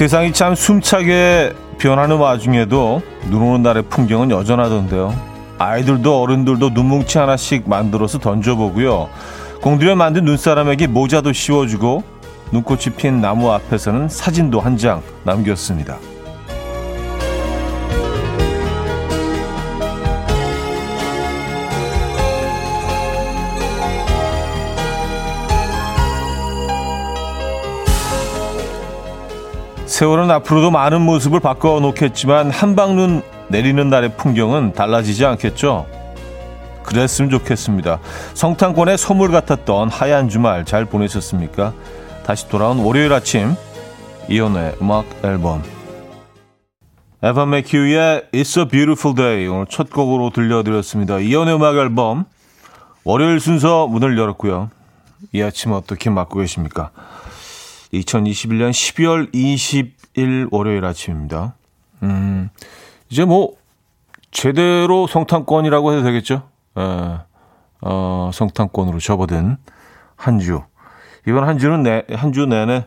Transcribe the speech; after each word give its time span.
세상이 0.00 0.32
참 0.32 0.54
숨차게 0.54 1.52
변하는 1.76 2.16
와중에도 2.16 3.02
눈 3.28 3.42
오는 3.42 3.62
날의 3.62 3.82
풍경은 3.90 4.30
여전하던데요. 4.30 5.14
아이들도 5.58 6.22
어른들도 6.22 6.70
눈뭉치 6.70 7.18
하나씩 7.18 7.68
만들어서 7.68 8.18
던져보고요. 8.18 9.10
공들여 9.60 9.96
만든 9.96 10.24
눈사람에게 10.24 10.86
모자도 10.86 11.34
씌워주고 11.34 12.02
눈꽃이 12.50 12.96
핀 12.96 13.20
나무 13.20 13.50
앞에서는 13.52 14.08
사진도 14.08 14.58
한 14.58 14.78
장 14.78 15.02
남겼습니다. 15.24 15.98
세월은 30.00 30.30
앞으로도 30.30 30.70
많은 30.70 31.02
모습을 31.02 31.40
바꿔놓겠지만 31.40 32.50
한방눈 32.50 33.20
내리는 33.48 33.90
날의 33.90 34.16
풍경은 34.16 34.72
달라지지 34.72 35.26
않겠죠? 35.26 35.84
그랬으면 36.84 37.30
좋겠습니다. 37.30 38.00
성탄권의 38.32 38.96
선물 38.96 39.30
같았던 39.30 39.90
하얀 39.90 40.30
주말 40.30 40.64
잘 40.64 40.86
보내셨습니까? 40.86 41.74
다시 42.24 42.48
돌아온 42.48 42.78
월요일 42.78 43.12
아침 43.12 43.54
이연의 44.30 44.76
음악 44.80 45.04
앨범 45.22 45.62
에바 47.22 47.44
맥큐의 47.44 48.28
It's 48.32 48.58
a 48.58 48.68
Beautiful 48.68 49.14
Day 49.14 49.48
오늘 49.48 49.66
첫 49.68 49.90
곡으로 49.90 50.30
들려드렸습니다. 50.30 51.18
이연의 51.18 51.56
음악 51.56 51.76
앨범 51.76 52.24
월요일 53.04 53.38
순서 53.38 53.86
문을 53.86 54.16
열었고요. 54.16 54.70
이 55.34 55.42
아침 55.42 55.72
어떻게 55.72 56.08
맞고 56.08 56.38
계십니까? 56.38 56.90
2021년 57.92 58.70
12월 58.70 59.32
20일 59.32 60.48
월요일 60.52 60.84
아침입니다. 60.84 61.54
음, 62.02 62.50
이제 63.08 63.24
뭐, 63.24 63.54
제대로 64.30 65.06
성탄권이라고 65.06 65.92
해도 65.92 66.02
되겠죠? 66.04 66.48
에, 66.78 67.18
어, 67.82 68.30
성탄권으로 68.32 69.00
접어든 69.00 69.56
한 70.16 70.38
주. 70.38 70.62
이번 71.26 71.44
한 71.48 71.58
주는 71.58 71.82
내, 71.82 72.04
한 72.10 72.32
주 72.32 72.46
내내 72.46 72.86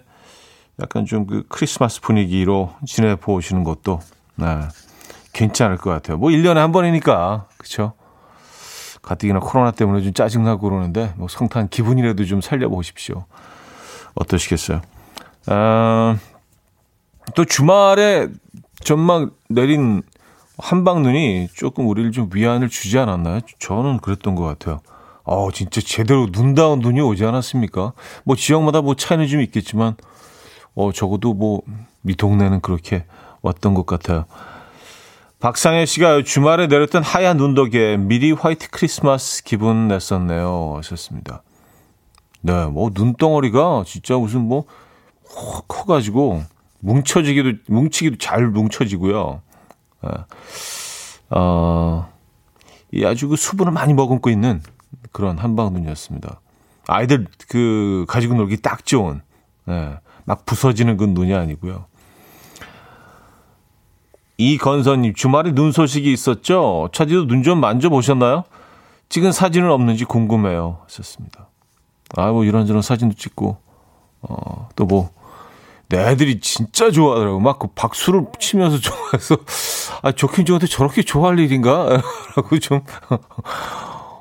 약간 0.82 1.06
좀 1.06 1.28
그 1.28 1.44
크리스마스 1.50 2.02
분위기로 2.02 2.74
지내보시는 2.86 3.64
것도, 3.64 4.00
네, 4.36 4.46
괜찮을 5.34 5.78
것 5.78 5.90
같아요. 5.90 6.18
뭐 6.18 6.30
1년에 6.30 6.56
한 6.56 6.72
번이니까, 6.72 7.48
그쵸? 7.58 7.94
가뜩이나 9.02 9.40
코로나 9.40 9.72
때문에 9.72 10.02
좀 10.02 10.14
짜증나고 10.14 10.70
그러는데, 10.70 11.14
뭐 11.18 11.28
성탄 11.28 11.68
기분이라도 11.68 12.24
좀 12.26 12.40
살려보십시오. 12.42 13.26
어떠시겠어요? 14.16 14.82
아, 15.48 16.18
또 17.36 17.46
주말에 17.46 18.28
전망 18.84 19.32
내린 19.50 20.04
한방 20.58 21.02
눈이 21.02 21.50
조금 21.54 21.88
우리를 21.88 22.12
좀 22.12 22.30
위안을 22.34 22.70
주지 22.70 23.00
않았나요? 23.00 23.42
저는 23.60 24.00
그랬던 24.00 24.36
것 24.36 24.44
같아요. 24.44 24.82
어, 25.24 25.52
진짜 25.52 25.82
제대로 25.82 26.28
눈다운 26.32 26.80
눈이 26.80 27.02
오지 27.02 27.26
않았습니까? 27.26 27.94
뭐 28.24 28.36
지역마다 28.36 28.82
뭐 28.82 28.96
차이는 28.96 29.28
좀 29.28 29.42
있겠지만, 29.42 29.96
어, 30.76 30.92
적어도 30.92 31.34
뭐, 31.34 31.62
미 32.02 32.16
동네는 32.16 32.62
그렇게 32.62 33.06
왔던 33.42 33.74
것 33.74 33.86
같아요. 33.86 34.26
박상혜 35.40 35.86
씨가 35.86 36.24
주말에 36.24 36.68
내렸던 36.68 37.04
하얀 37.04 37.38
눈 37.38 37.54
덕에 37.54 37.98
미리 37.98 38.32
화이트 38.32 38.70
크리스마스 38.70 39.44
기분 39.44 39.88
냈었네요. 39.88 40.76
하셨습니다. 40.78 41.44
네, 42.46 42.66
뭐 42.66 42.92
눈덩어리가 42.94 43.84
진짜 43.88 44.18
무슨 44.18 44.42
뭐 44.42 44.66
커가지고 45.68 46.44
뭉쳐지기도 46.82 47.60
뭉치기도 47.68 48.18
잘 48.18 48.48
뭉쳐지고요. 48.48 49.42
예. 50.06 50.10
어, 51.30 52.10
이 52.92 53.06
아주 53.06 53.30
그 53.30 53.38
수분을 53.38 53.72
많이 53.72 53.94
머금고 53.94 54.30
있는 54.30 54.62
그런 55.14 55.38
한방 55.38 55.72
눈이었습니다. 55.74 56.42
아이들 56.88 57.28
그 57.48 58.06
가지고 58.10 58.34
놀기 58.36 58.58
딱 58.58 58.86
좋은 58.86 59.22
예, 59.70 59.98
막 60.26 60.46
부서지는 60.46 60.98
그 60.98 61.06
눈이 61.06 61.34
아니고요. 61.34 61.86
이건선님 64.38 65.14
주말에 65.14 65.54
눈 65.54 65.72
소식이 65.72 66.12
있었죠? 66.12 66.90
차지도 66.92 67.28
눈 67.28 67.42
좀 67.44 67.62
만져보셨나요? 67.62 68.44
찍은 69.08 69.32
사진은 69.32 69.72
없는지 69.72 70.04
궁금해요. 70.04 70.80
하셨습니다. 70.84 71.48
아, 72.16 72.32
뭐 72.32 72.44
이런저런 72.46 72.82
사진도 72.82 73.16
찍고, 73.16 73.58
어, 74.22 74.70
또 74.76 74.86
뭐, 74.86 75.10
내 75.90 76.00
애들이 76.10 76.40
진짜 76.40 76.90
좋아하더라고. 76.92 77.40
막 77.40 77.60
그 77.60 77.68
박수를 77.76 78.26
치면서 78.40 78.78
좋아해서, 78.82 79.38
아, 80.02 80.12
좋긴 80.12 80.46
좋은데 80.46 80.68
저렇게 80.68 81.04
좋아할 81.04 81.40
일인가? 81.40 82.02
라고 82.36 82.60
좀, 82.60 82.82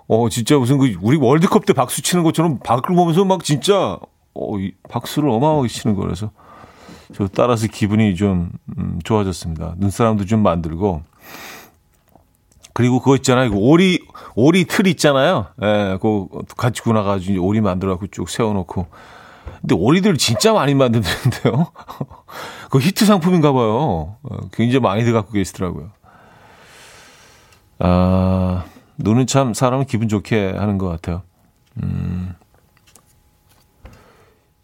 어, 0.08 0.28
진짜 0.28 0.56
무슨 0.58 0.78
그, 0.78 0.94
우리 1.00 1.16
월드컵 1.16 1.64
때 1.66 1.72
박수 1.72 2.03
치는 2.03 2.25
것처럼 2.25 2.58
밖을 2.58 2.94
보면서 2.94 3.25
막 3.25 3.44
진짜, 3.44 3.98
어, 4.34 4.59
이 4.59 4.72
박수를 4.88 5.28
어마어마하게 5.30 5.69
치는 5.69 5.97
거라서, 5.97 6.30
저 7.14 7.28
따라서 7.28 7.66
기분이 7.66 8.16
좀, 8.16 8.50
음, 8.78 8.98
좋아졌습니다. 9.04 9.74
눈사람도 9.78 10.24
좀 10.26 10.42
만들고, 10.42 11.03
그리고 12.72 13.00
그거 13.00 13.16
있잖아요. 13.16 13.50
그 13.50 13.56
오리, 13.56 14.06
오리 14.34 14.65
틀 14.65 14.87
있잖아요. 14.87 15.47
예, 15.62 15.99
그거 16.00 16.28
같이 16.56 16.83
구나가지고 16.83 17.44
오리 17.44 17.60
만들어갖고 17.60 18.06
쭉 18.09 18.28
세워놓고. 18.28 18.87
근데 19.60 19.75
오리들 19.75 20.16
진짜 20.16 20.53
많이 20.53 20.75
만드는데요. 20.75 21.72
그 22.71 22.78
히트 22.78 23.05
상품인가 23.05 23.53
봐요. 23.53 24.16
어, 24.22 24.37
굉장히 24.53 24.81
많이들 24.81 25.12
갖고 25.12 25.33
계시더라고요. 25.33 25.91
아, 27.78 28.65
눈은 28.99 29.27
참 29.27 29.54
사람을 29.54 29.87
기분 29.87 30.09
좋게 30.09 30.53
하는 30.56 30.78
것 30.78 30.89
같아요. 30.89 31.22
음. 31.83 32.34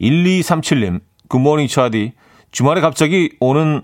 1237님, 0.01 1.01
굿모닝 1.27 1.67
차디. 1.67 2.13
주말에 2.51 2.81
갑자기 2.81 3.35
오는 3.39 3.81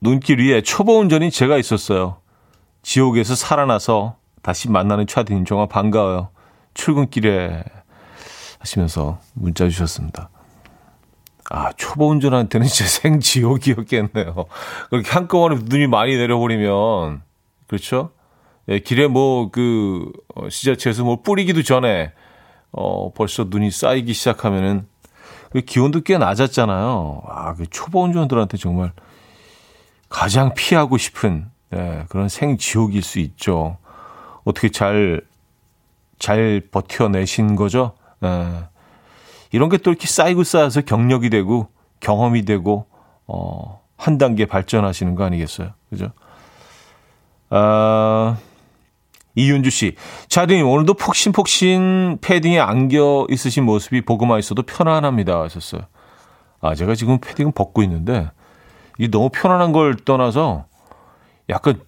눈길 0.00 0.40
위에 0.40 0.62
초보 0.62 0.98
운전인 0.98 1.30
제가 1.30 1.58
있었어요. 1.58 2.19
지옥에서 2.82 3.34
살아나서 3.34 4.16
다시 4.42 4.70
만나는 4.70 5.06
차디님 5.06 5.44
정말 5.44 5.68
반가워요. 5.68 6.30
출근길에 6.74 7.64
하시면서 8.58 9.18
문자 9.34 9.68
주셨습니다. 9.68 10.30
아, 11.50 11.72
초보 11.72 12.08
운전한테는 12.08 12.66
진짜 12.68 12.88
생지옥이었겠네요. 12.88 14.46
그렇게 14.88 15.10
한꺼번에 15.10 15.58
눈이 15.64 15.88
많이 15.88 16.16
내려버리면, 16.16 17.22
그렇죠? 17.66 18.12
예, 18.68 18.78
길에 18.78 19.08
뭐, 19.08 19.50
그, 19.50 20.12
어, 20.36 20.48
지자체에서 20.48 21.02
뭐 21.02 21.22
뿌리기도 21.22 21.62
전에, 21.62 22.12
어, 22.70 23.12
벌써 23.12 23.46
눈이 23.48 23.72
쌓이기 23.72 24.12
시작하면은, 24.12 24.86
그 25.50 25.60
기온도 25.62 26.02
꽤 26.02 26.18
낮았잖아요. 26.18 27.22
아, 27.26 27.54
그 27.54 27.66
초보 27.68 28.04
운전들한테 28.04 28.56
정말 28.56 28.92
가장 30.08 30.54
피하고 30.54 30.98
싶은, 30.98 31.50
예, 31.74 32.04
그런 32.08 32.28
생지옥일 32.28 33.02
수 33.02 33.18
있죠. 33.20 33.78
어떻게 34.44 34.70
잘, 34.70 35.20
잘 36.18 36.62
버텨내신 36.70 37.56
거죠? 37.56 37.92
예. 38.24 38.64
이런 39.52 39.68
게 39.68 39.78
또 39.78 39.90
이렇게 39.90 40.06
쌓이고 40.06 40.44
쌓여서 40.44 40.82
경력이 40.82 41.30
되고 41.30 41.68
경험이 42.00 42.44
되고 42.44 42.86
어, 43.26 43.80
한 43.96 44.18
단계 44.18 44.46
발전하시는 44.46 45.14
거 45.14 45.24
아니겠어요? 45.24 45.70
그죠? 45.90 46.10
아, 47.50 48.36
이윤주 49.34 49.70
씨. 49.70 49.96
차디님, 50.28 50.66
오늘도 50.66 50.94
폭신폭신 50.94 52.18
패딩에 52.20 52.58
안겨 52.60 53.26
있으신 53.28 53.64
모습이 53.64 54.02
보고만 54.02 54.38
있어도 54.38 54.62
편안합니다. 54.62 55.40
하셨어요. 55.42 55.82
아, 56.60 56.74
제가 56.74 56.94
지금 56.94 57.18
패딩은 57.20 57.52
벗고 57.52 57.82
있는데, 57.82 58.30
이게 58.98 59.10
너무 59.10 59.30
편안한 59.32 59.72
걸 59.72 59.96
떠나서 59.96 60.66
약간 61.48 61.80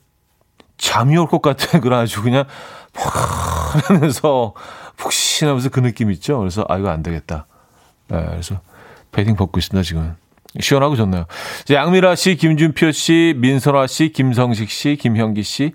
잠이 0.79 1.17
올 1.17 1.27
것 1.27 1.43
같은 1.43 1.81
그런 1.81 2.01
아주 2.01 2.23
그냥 2.23 2.45
푹 2.93 3.13
하면서 3.89 4.55
푹신하면서 4.97 5.71
그 5.71 5.81
느낌 5.81 6.11
있죠? 6.13 6.39
그래서 6.39 6.65
아, 6.69 6.79
이거 6.79 6.91
안 6.91 7.03
되겠다. 7.03 7.47
네, 8.09 8.25
그래서 8.31 8.61
패딩 9.13 9.37
벗고 9.37 9.59
있습니다, 9.59 9.83
지금. 9.85 10.17
시원하고 10.61 10.97
좋네요. 10.97 11.27
양미라 11.71 12.15
씨, 12.15 12.37
김준표 12.37 12.93
씨, 12.93 13.35
민선화 13.39 13.87
씨, 13.87 14.11
김성식 14.13 14.71
씨, 14.71 14.97
김형기 14.97 15.43
씨, 15.43 15.73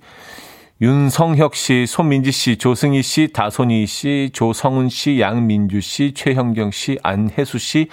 윤성혁 0.79 1.55
씨, 1.55 1.87
손민지 1.87 2.31
씨, 2.31 2.57
조승희 2.57 3.01
씨, 3.01 3.33
다손이 3.33 3.87
씨, 3.87 4.29
조성은 4.31 4.89
씨, 4.89 5.19
양민주 5.19 5.81
씨, 5.81 6.13
최형경 6.13 6.69
씨, 6.69 6.99
안혜수 7.01 7.57
씨, 7.57 7.87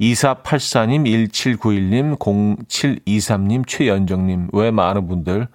2484님, 0.00 1.02
1791님, 1.04 2.16
0723님, 2.16 3.66
최연정님, 3.66 4.50
왜 4.52 4.70
많은 4.70 5.08
분들 5.08 5.48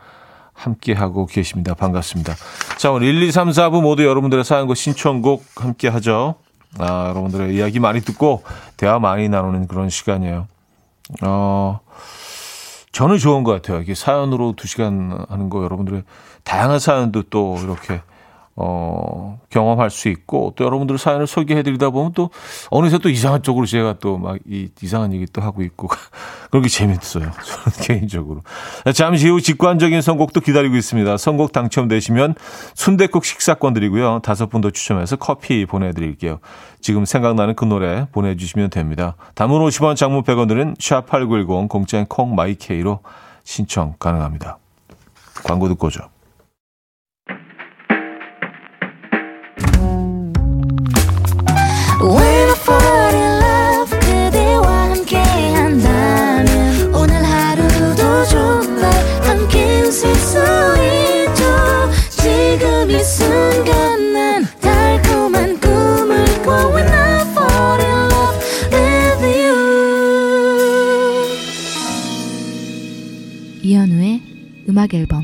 함께하고 0.51 1.25
계십니다. 1.25 1.73
반갑습니다. 1.73 2.35
자, 2.77 2.91
오늘 2.91 3.07
1, 3.07 3.23
2, 3.23 3.31
3, 3.31 3.49
4부 3.49 3.81
모두 3.81 4.05
여러분들의 4.05 4.43
사연과 4.43 4.75
신청곡 4.75 5.45
함께하죠. 5.55 6.35
아, 6.79 7.07
여러분들의 7.09 7.55
이야기 7.55 7.79
많이 7.79 8.01
듣고 8.01 8.43
대화 8.75 8.99
많이 8.99 9.29
나누는 9.29 9.67
그런 9.67 9.89
시간이에요. 9.89 10.47
어, 11.21 11.79
저는 12.91 13.17
좋은 13.17 13.43
것 13.43 13.51
같아요. 13.53 13.81
이게 13.81 13.95
사연으로 13.95 14.53
두 14.55 14.67
시간 14.67 15.25
하는 15.29 15.49
거 15.49 15.63
여러분들의 15.63 16.03
다양한 16.43 16.79
사연도 16.79 17.23
또 17.23 17.57
이렇게 17.63 18.01
어, 18.55 19.39
경험할 19.49 19.89
수 19.89 20.09
있고 20.09 20.53
또 20.55 20.63
여러분들 20.63 20.99
사연을 20.99 21.25
소개해 21.25 21.63
드리다 21.63 21.89
보면 21.89 22.13
또 22.13 22.29
어느새 22.69 22.99
또 22.99 23.09
이상한 23.09 23.41
쪽으로 23.41 23.65
제가 23.65 23.93
또 23.93 24.19
막 24.19 24.37
이 24.47 24.69
이상한 24.79 25.11
얘기 25.11 25.25
또 25.33 25.41
하고 25.41 25.63
있고 25.63 25.87
그렇게 26.51 26.69
재밌어요. 26.69 27.31
저는 27.33 27.77
개인적으로. 27.81 28.41
잠시 28.93 29.27
후 29.27 29.41
직관적인 29.41 30.01
선곡도 30.03 30.41
기다리고 30.41 30.75
있습니다. 30.75 31.17
선곡 31.17 31.51
당첨되시면 31.51 32.35
순대국 32.75 33.25
식사권 33.25 33.73
드리고요. 33.73 34.19
다섯 34.21 34.49
분 34.51 34.61
더 34.61 34.69
추첨해서 34.69 35.15
커피 35.15 35.65
보내 35.65 35.91
드릴게요. 35.91 36.39
지금 36.79 37.05
생각나는 37.05 37.55
그 37.55 37.65
노래 37.65 38.05
보내 38.11 38.35
주시면 38.35 38.69
됩니다. 38.69 39.15
담은 39.33 39.57
50원 39.61 39.95
장문 39.95 40.21
100원들은 40.21 40.77
샵8910 40.77 41.69
공짜인 41.69 42.05
콩 42.05 42.35
마이케이로 42.35 42.99
신청 43.43 43.95
가능합니다. 43.97 44.59
광고 45.43 45.67
듣고 45.69 45.87
오죠. 45.87 46.12
음악 74.83 74.93
앨범 74.93 75.23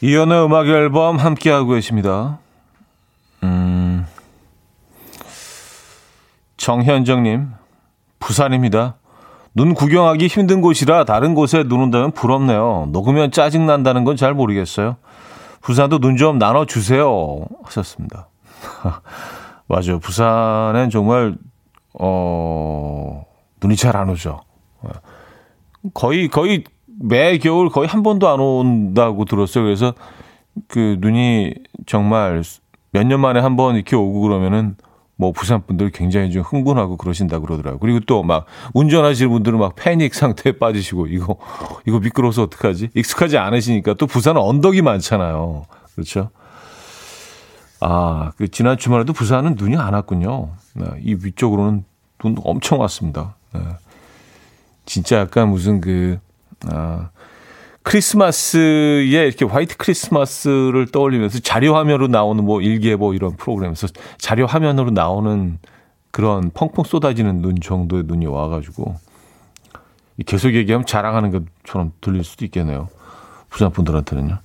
이연의 0.00 0.44
음악 0.44 0.66
앨범 0.66 1.16
함께하고 1.18 1.74
계십니다. 1.74 2.40
음, 3.44 4.04
정현정님, 6.56 7.50
부산입니다. 8.18 8.96
눈 9.54 9.74
구경하기 9.74 10.26
힘든 10.26 10.60
곳이라 10.60 11.04
다른 11.04 11.34
곳에 11.34 11.62
눈 11.62 11.82
온다면 11.82 12.10
부럽네요. 12.10 12.88
녹으면 12.90 13.30
짜증난다는 13.30 14.02
건 14.02 14.16
잘 14.16 14.34
모르겠어요. 14.34 14.96
부산도 15.60 16.00
눈 16.00 16.16
좀 16.16 16.38
나눠주세요. 16.38 17.44
하셨습니다. 17.62 18.28
맞아요. 19.68 20.00
부산엔 20.00 20.90
정말, 20.90 21.36
어, 21.94 23.24
눈이 23.62 23.76
잘 23.76 23.96
안 23.96 24.08
오죠. 24.10 24.40
거의 25.94 26.28
거의 26.28 26.64
매 27.00 27.38
겨울 27.38 27.68
거의 27.70 27.88
한 27.88 28.02
번도 28.02 28.28
안 28.28 28.40
온다고 28.40 29.24
들었어요. 29.24 29.64
그래서 29.64 29.94
그 30.68 30.96
눈이 31.00 31.54
정말 31.86 32.42
몇 32.92 33.04
년 33.06 33.20
만에 33.20 33.40
한 33.40 33.56
번 33.56 33.74
이렇게 33.76 33.96
오고 33.96 34.20
그러면은 34.20 34.76
뭐 35.16 35.32
부산 35.32 35.64
분들 35.66 35.90
굉장히 35.90 36.30
좀 36.30 36.42
흥분하고 36.42 36.96
그러신다 36.96 37.38
그러더라고요. 37.38 37.78
그리고 37.78 38.00
또 38.00 38.22
막 38.22 38.46
운전하시는 38.74 39.30
분들은 39.30 39.58
막 39.58 39.74
패닉 39.76 40.14
상태에 40.14 40.52
빠지시고 40.58 41.06
이거 41.06 41.36
이거 41.86 41.98
미끄러워서 42.00 42.42
어떡하지? 42.44 42.90
익숙하지 42.94 43.38
않으시니까 43.38 43.94
또 43.94 44.06
부산은 44.06 44.40
언덕이 44.40 44.82
많잖아요. 44.82 45.64
그렇죠? 45.94 46.30
아, 47.80 48.32
그 48.36 48.48
지난 48.48 48.78
주말에도 48.78 49.12
부산은 49.12 49.56
눈이 49.56 49.76
안 49.76 49.94
왔군요. 49.94 50.50
네, 50.74 50.86
이 51.02 51.16
위쪽으로는 51.22 51.84
눈 52.18 52.36
엄청 52.44 52.80
왔습니다. 52.80 53.34
네. 53.52 53.60
진짜 54.84 55.18
약간 55.18 55.48
무슨 55.48 55.80
그, 55.80 56.18
아, 56.68 57.10
크리스마스에 57.82 59.26
이렇게 59.26 59.44
화이트 59.44 59.76
크리스마스를 59.76 60.86
떠올리면서 60.92 61.40
자료 61.40 61.76
화면으로 61.76 62.06
나오는 62.06 62.44
뭐 62.44 62.60
일기예보 62.60 63.14
이런 63.14 63.36
프로그램에서 63.36 63.88
자료 64.18 64.46
화면으로 64.46 64.90
나오는 64.90 65.58
그런 66.12 66.50
펑펑 66.50 66.84
쏟아지는 66.84 67.42
눈 67.42 67.60
정도의 67.60 68.04
눈이 68.06 68.26
와가지고 68.26 68.96
계속 70.26 70.54
얘기하면 70.54 70.86
자랑하는 70.86 71.30
것처럼 71.64 71.92
들릴 72.00 72.22
수도 72.22 72.44
있겠네요. 72.44 72.88
부산 73.48 73.72
분들한테는요. 73.72 74.38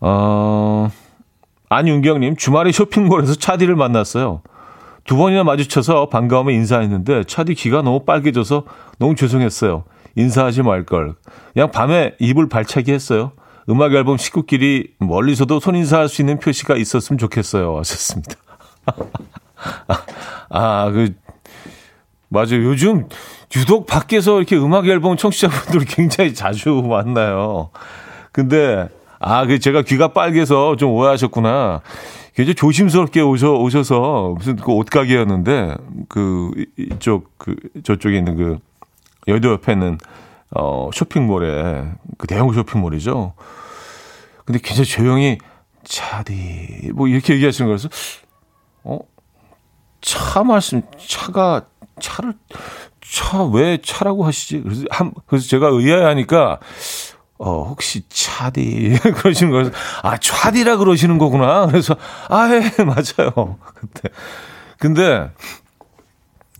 어, 0.00 0.90
안윤경님, 1.70 2.36
주말에 2.36 2.70
쇼핑몰에서 2.70 3.34
차디를 3.34 3.74
만났어요. 3.74 4.42
두 5.04 5.16
번이나 5.16 5.44
마주쳐서 5.44 6.08
반가움에 6.08 6.54
인사했는데 6.54 7.24
차디 7.24 7.54
귀가 7.54 7.82
너무 7.82 8.04
빨개져서 8.04 8.64
너무 8.98 9.14
죄송했어요. 9.14 9.84
인사하지 10.16 10.62
말걸. 10.62 11.14
그냥 11.52 11.70
밤에 11.70 12.14
입을 12.18 12.48
발차기 12.48 12.92
했어요. 12.92 13.32
음악 13.68 13.92
앨범 13.94 14.16
식구끼리 14.16 14.92
멀리서도 14.98 15.60
손 15.60 15.76
인사할 15.76 16.08
수 16.08 16.22
있는 16.22 16.38
표시가 16.38 16.76
있었으면 16.76 17.18
좋겠어요. 17.18 17.78
하셨습니다. 17.78 18.34
아, 20.50 20.90
그, 20.90 21.14
맞아요. 22.28 22.64
요즘 22.64 23.08
유독 23.56 23.86
밖에서 23.86 24.38
이렇게 24.38 24.56
음악 24.56 24.86
앨범 24.86 25.16
청취자분들 25.16 25.86
굉장히 25.86 26.34
자주 26.34 26.82
만나요. 26.86 27.70
근데, 28.32 28.88
아, 29.18 29.46
그 29.46 29.58
제가 29.58 29.82
귀가 29.82 30.08
빨개서 30.08 30.76
좀 30.76 30.90
오해하셨구나. 30.90 31.80
굉장히 32.34 32.54
조심스럽게 32.54 33.20
오셔, 33.20 33.52
오셔서 33.52 34.34
무슨 34.36 34.56
그 34.56 34.72
옷가게였는데 34.72 35.76
그 36.08 36.50
이쪽 36.76 37.38
그 37.38 37.54
저쪽에 37.84 38.18
있는 38.18 38.36
그 38.36 38.58
여의도 39.28 39.52
옆에 39.52 39.72
있는 39.72 39.98
어 40.50 40.90
쇼핑몰에 40.92 41.84
그 42.18 42.26
대형 42.26 42.52
쇼핑몰이죠. 42.52 43.34
근데 44.44 44.58
굉장히 44.62 44.88
조용히 44.88 45.38
차디 45.84 46.90
뭐 46.94 47.08
이렇게 47.08 47.34
얘기하시는 47.34 47.68
거라서 47.68 47.88
어? 48.82 48.98
차 50.00 50.42
말씀 50.42 50.82
차가 50.98 51.66
차를 52.00 52.34
차 53.00 53.44
왜 53.44 53.78
차라고 53.82 54.24
하시지? 54.24 54.60
그래서 54.60 54.84
한 54.90 55.12
그래서 55.26 55.46
제가 55.46 55.68
의아해하니까 55.68 56.58
어, 57.38 57.64
혹시 57.68 58.02
차디 58.08 58.98
그러시는 59.16 59.52
거예요. 59.52 59.70
아, 60.02 60.16
차디라 60.16 60.76
그러시는 60.76 61.18
거구나. 61.18 61.66
그래서 61.66 61.96
아, 62.28 62.48
예, 62.50 62.60
맞아요. 62.84 63.58
그때. 63.74 64.08
근데 64.78 65.30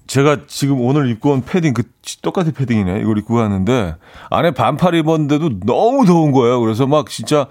제가 0.07 0.39
지금 0.47 0.81
오늘 0.81 1.09
입고 1.11 1.31
온 1.33 1.45
패딩 1.45 1.75
그 1.75 1.85
똑같은 2.23 2.53
패딩이네. 2.53 3.01
이걸 3.01 3.19
입고 3.19 3.35
갔는데 3.35 3.97
안에 4.31 4.51
반팔 4.51 4.95
입었는데도 4.97 5.61
너무 5.61 6.05
더운 6.07 6.33
거예요. 6.33 6.61
그래서 6.61 6.87
막 6.87 7.09
진짜 7.09 7.47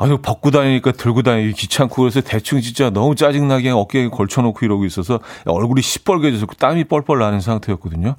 아, 0.00 0.06
이거 0.06 0.16
벗고 0.16 0.50
다니니까 0.50 0.92
들고 0.92 1.20
다니기 1.20 1.52
귀찮고 1.52 1.96
그래서 1.96 2.22
대충 2.22 2.62
진짜 2.62 2.88
너무 2.88 3.14
짜증나게 3.14 3.68
어깨에 3.68 4.08
걸쳐놓고 4.08 4.64
이러고 4.64 4.86
있어서 4.86 5.20
얼굴이 5.44 5.82
시뻘개져서 5.82 6.46
땀이 6.58 6.84
뻘뻘 6.84 7.18
나는 7.18 7.40
상태였거든요. 7.40 8.16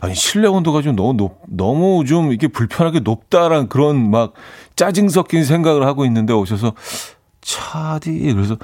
아니, 0.00 0.16
실내 0.16 0.48
온도가 0.48 0.82
좀 0.82 0.96
너무 0.96 1.12
높, 1.12 1.40
너무 1.46 2.04
좀 2.04 2.30
이렇게 2.30 2.48
불편하게 2.48 3.00
높다란 3.00 3.68
그런 3.68 4.10
막 4.10 4.32
짜증 4.74 5.08
섞인 5.08 5.44
생각을 5.44 5.86
하고 5.86 6.04
있는데 6.06 6.32
오셔서 6.32 6.72
차디, 7.40 8.32
그래서 8.34 8.56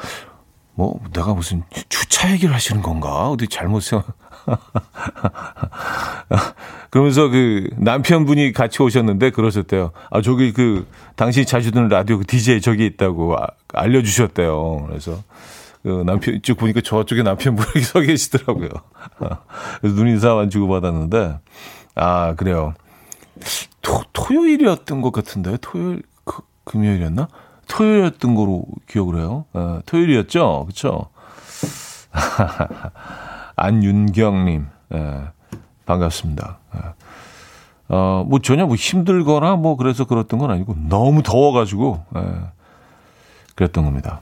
뭐 0.74 0.98
내가 1.12 1.34
무슨 1.34 1.62
주차 1.88 2.32
얘기를 2.32 2.52
하시는 2.52 2.82
건가? 2.82 3.30
어디 3.30 3.46
잘못 3.46 3.84
생각, 3.84 4.08
그러면서 6.90 7.28
그 7.28 7.68
남편분이 7.76 8.52
같이 8.52 8.82
오셨는데 8.82 9.30
그러셨대요. 9.30 9.92
아, 10.10 10.22
저기 10.22 10.52
그 10.52 10.86
당신이 11.16 11.46
자주 11.46 11.70
듣는 11.70 11.88
라디오 11.88 12.18
그 12.18 12.24
DJ 12.24 12.60
저기 12.60 12.86
있다고 12.86 13.36
아, 13.36 13.46
알려주셨대요. 13.74 14.86
그래서 14.88 15.22
그 15.82 16.02
남편 16.06 16.34
이쪽 16.34 16.58
보니까 16.58 16.80
저쪽에 16.80 17.22
남편분이 17.22 17.80
서 17.84 18.00
계시더라고요. 18.00 18.68
그래서 19.80 19.96
눈인사만 19.96 20.50
주고받았는데 20.50 21.38
아, 21.94 22.34
그래요. 22.36 22.74
토, 23.82 24.02
토요일이었던 24.12 25.02
것 25.02 25.12
같은데 25.12 25.56
토요일 25.60 26.02
그, 26.24 26.42
금요일이었나? 26.64 27.28
토요일이었던 27.68 28.34
거로 28.34 28.64
기억을 28.88 29.18
해요. 29.18 29.44
아, 29.52 29.80
토요일이었죠, 29.86 30.64
그렇죠? 30.66 31.10
안윤경님, 33.58 34.66
예, 34.94 35.20
반갑습니다. 35.86 36.58
예. 36.76 36.80
어, 37.88 38.24
뭐 38.28 38.38
전혀 38.38 38.66
뭐 38.66 38.76
힘들거나 38.76 39.56
뭐 39.56 39.76
그래서 39.76 40.04
그랬던 40.04 40.38
건 40.38 40.50
아니고 40.50 40.76
너무 40.88 41.22
더워가지고, 41.22 42.04
예, 42.16 42.20
그랬던 43.54 43.84
겁니다. 43.84 44.20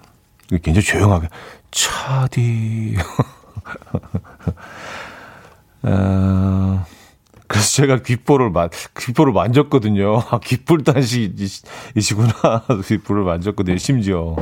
굉장히 0.49 0.83
조용하게, 0.83 1.28
차디. 1.71 2.97
어, 5.83 6.85
그래서 7.47 7.69
제가 7.76 8.02
귓볼을 8.02 8.50
만, 8.50 8.69
귓볼을 8.99 9.33
만졌거든요. 9.33 10.21
아, 10.31 10.40
귓볼 10.40 10.85
단식이시구나. 10.85 12.64
귓볼을 12.87 13.25
만졌거든요, 13.25 13.78
심지어. 13.78 14.37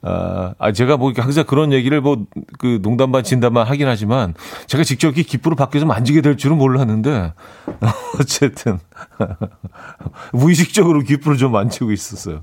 아, 0.00 0.54
아, 0.58 0.72
제가 0.72 0.96
뭐 0.96 1.12
항상 1.16 1.44
그런 1.44 1.72
얘기를 1.72 2.00
뭐 2.00 2.24
그 2.58 2.80
농담 2.82 3.12
반 3.12 3.22
진담만 3.24 3.66
하긴 3.66 3.88
하지만 3.88 4.34
제가 4.66 4.84
직접 4.84 5.16
이 5.18 5.22
기프를 5.22 5.56
밖에서 5.56 5.86
만지게 5.86 6.20
될 6.20 6.36
줄은 6.36 6.58
몰랐는데 6.58 7.32
어쨌든 8.20 8.78
무의식적으로 10.32 11.00
기프를 11.02 11.36
좀 11.36 11.52
만지고 11.52 11.92
있었어요. 11.92 12.42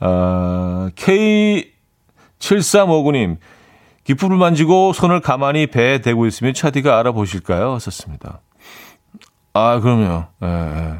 아, 0.00 0.90
K7359님, 2.38 3.36
기프를 4.04 4.36
만지고 4.36 4.92
손을 4.92 5.20
가만히 5.20 5.66
배에 5.66 5.98
대고 5.98 6.26
있으면 6.26 6.54
차디가 6.54 6.98
알아보실까요? 6.98 7.78
썼습니다. 7.78 8.40
아, 9.54 9.80
그럼요. 9.80 10.26
예, 10.42 10.46
예. 10.46 10.98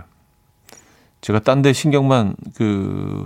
제가 1.21 1.41
딴 1.41 1.63
데 1.63 1.73
신경만 1.73 2.37
그 2.57 3.25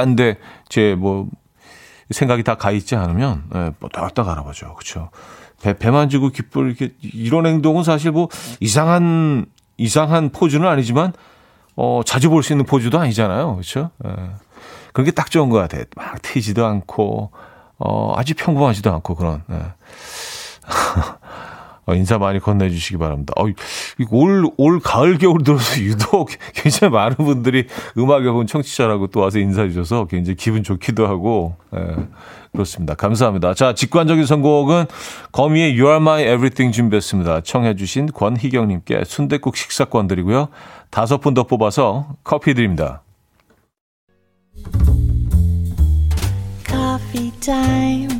딴 0.00 0.16
데 0.16 0.36
제 0.68 0.94
뭐 0.94 1.28
생각이 2.10 2.42
다 2.42 2.56
가 2.56 2.70
있지 2.72 2.96
않으면 2.96 3.44
예, 3.54 3.70
뭐 3.78 3.88
딱딱 3.88 4.28
알아보죠. 4.28 4.74
그렇죠. 4.74 5.10
배, 5.62 5.78
배 5.78 5.90
만지고 5.90 6.30
기쁠 6.30 6.66
이렇게 6.68 6.94
이런 7.02 7.46
행동은 7.46 7.84
사실 7.84 8.10
뭐 8.10 8.28
이상한 8.60 9.46
이상한 9.76 10.30
포즈는 10.30 10.66
아니지만 10.68 11.12
어 11.76 12.00
자주 12.04 12.28
볼 12.30 12.42
수 12.42 12.52
있는 12.52 12.64
포즈도 12.66 12.98
아니잖아요. 12.98 13.52
그렇죠? 13.54 13.90
예. 14.04 14.10
그런 14.92 15.04
게 15.04 15.12
딱 15.12 15.30
좋은 15.30 15.50
것 15.50 15.58
같아요. 15.58 15.84
막 15.96 16.20
튀지도 16.22 16.66
않고 16.66 17.30
어 17.78 18.14
아주 18.16 18.34
평범하지도 18.34 18.92
않고 18.92 19.14
그런. 19.14 19.42
예. 19.50 19.60
어, 21.86 21.94
인사 21.94 22.18
많이 22.18 22.38
건네주시기 22.38 22.98
바랍니다. 22.98 23.32
어, 23.36 23.46
올, 24.10 24.50
올 24.56 24.80
가을, 24.80 25.18
겨울 25.18 25.42
들어서 25.42 25.80
유독 25.82 26.28
굉장히 26.54 26.92
많은 26.92 27.16
분들이 27.16 27.66
음악에 27.96 28.30
본 28.30 28.46
청취자라고 28.46 29.08
또 29.08 29.20
와서 29.20 29.38
인사해 29.38 29.68
주셔서 29.68 30.06
굉장히 30.06 30.36
기분 30.36 30.62
좋기도 30.62 31.06
하고, 31.06 31.56
예, 31.74 31.96
그렇습니다. 32.52 32.94
감사합니다. 32.94 33.54
자, 33.54 33.74
직관적인 33.74 34.26
선곡은 34.26 34.86
거미의 35.32 35.72
You 35.72 35.86
are 35.86 35.96
my 35.96 36.22
everything 36.22 36.74
준비했습니다. 36.74 37.42
청해주신 37.42 38.12
권희경님께 38.12 39.04
순대국 39.06 39.56
식사권 39.56 40.06
드리고요. 40.08 40.48
다섯 40.90 41.18
분 41.18 41.34
더 41.34 41.44
뽑아서 41.44 42.16
커피 42.24 42.54
드립니다. 42.54 43.02
커피 46.66 47.30
타임 47.40 48.19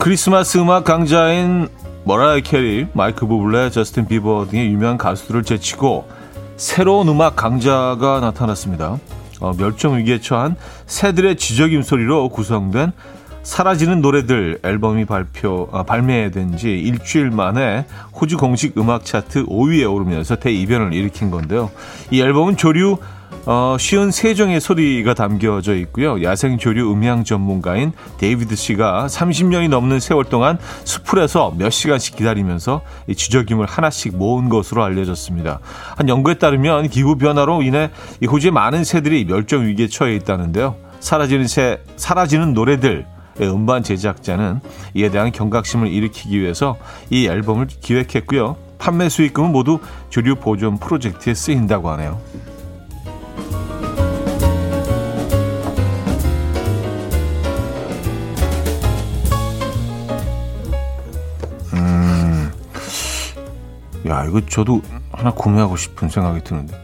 크리스마스 0.00 0.56
음악 0.56 0.84
강자인 0.84 1.68
머라이 2.04 2.40
캐리, 2.40 2.86
마이클 2.94 3.26
부블레, 3.26 3.68
저스틴 3.68 4.06
비버 4.08 4.46
등의 4.50 4.72
유명한 4.72 4.96
가수들을 4.96 5.42
제치고 5.42 6.08
새로운 6.56 7.06
음악 7.08 7.36
강자가 7.36 8.20
나타났습니다. 8.20 8.98
어, 9.42 9.52
멸종 9.58 9.98
위기에 9.98 10.18
처한 10.18 10.56
새들의 10.86 11.36
지저귐 11.36 11.82
소리로 11.82 12.30
구성된 12.30 12.92
사라지는 13.42 14.00
노래들 14.00 14.60
앨범이 14.62 15.04
발표 15.04 15.68
아, 15.70 15.82
발매된 15.82 16.56
지 16.56 16.70
일주일 16.70 17.30
만에 17.30 17.84
호주 18.18 18.38
공식 18.38 18.78
음악 18.78 19.04
차트 19.04 19.44
5위에 19.44 19.92
오르면서 19.92 20.36
대이변을 20.36 20.94
일으킨 20.94 21.30
건데요. 21.30 21.70
이 22.10 22.22
앨범은 22.22 22.56
조류 22.56 22.96
어, 23.46 23.76
쉰세 23.78 24.34
종의 24.34 24.60
소리가 24.60 25.14
담겨져 25.14 25.74
있고요. 25.76 26.22
야생 26.22 26.58
조류 26.58 26.92
음향 26.92 27.24
전문가인 27.24 27.92
데이비드 28.18 28.54
씨가 28.54 29.06
30년이 29.06 29.68
넘는 29.70 29.98
세월 29.98 30.24
동안 30.24 30.58
수풀에서 30.84 31.54
몇 31.56 31.70
시간씩 31.70 32.16
기다리면서 32.16 32.82
이 33.06 33.14
지저귐을 33.14 33.66
하나씩 33.66 34.16
모은 34.16 34.50
것으로 34.50 34.84
알려졌습니다. 34.84 35.60
한 35.96 36.08
연구에 36.08 36.34
따르면 36.34 36.90
기후 36.90 37.16
변화로 37.16 37.62
인해 37.62 37.90
이 38.20 38.26
호주의 38.26 38.52
많은 38.52 38.84
새들이 38.84 39.24
멸종 39.24 39.66
위기에 39.66 39.88
처해 39.88 40.14
있다는데요. 40.16 40.76
사라지는 41.00 41.46
새, 41.46 41.80
사라지는 41.96 42.52
노래들 42.52 43.06
음반 43.40 43.82
제작자는 43.82 44.60
이에 44.92 45.10
대한 45.10 45.32
경각심을 45.32 45.88
일으키기 45.88 46.38
위해서 46.38 46.76
이 47.08 47.26
앨범을 47.26 47.68
기획했고요. 47.80 48.56
판매 48.78 49.08
수익금은 49.08 49.50
모두 49.50 49.78
조류 50.10 50.36
보존 50.36 50.78
프로젝트에 50.78 51.32
쓰인다고 51.32 51.88
하네요. 51.90 52.20
야, 64.10 64.24
이거 64.24 64.40
저도 64.44 64.82
하나 65.12 65.30
구매하고 65.30 65.76
싶은 65.76 66.08
생각이 66.08 66.42
드는데. 66.42 66.76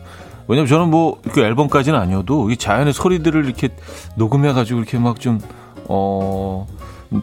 왜냐면 0.49 0.69
저는 0.69 0.91
뭐, 0.91 1.21
그 1.33 1.41
앨범까지는 1.41 1.99
아니어도, 1.99 2.51
이 2.51 2.57
자연의 2.57 2.93
소리들을 2.93 3.45
이렇게 3.45 3.71
녹음해가지고 4.15 4.79
이렇게 4.79 4.99
막 4.99 5.21
좀, 5.21 5.41
어, 5.89 6.67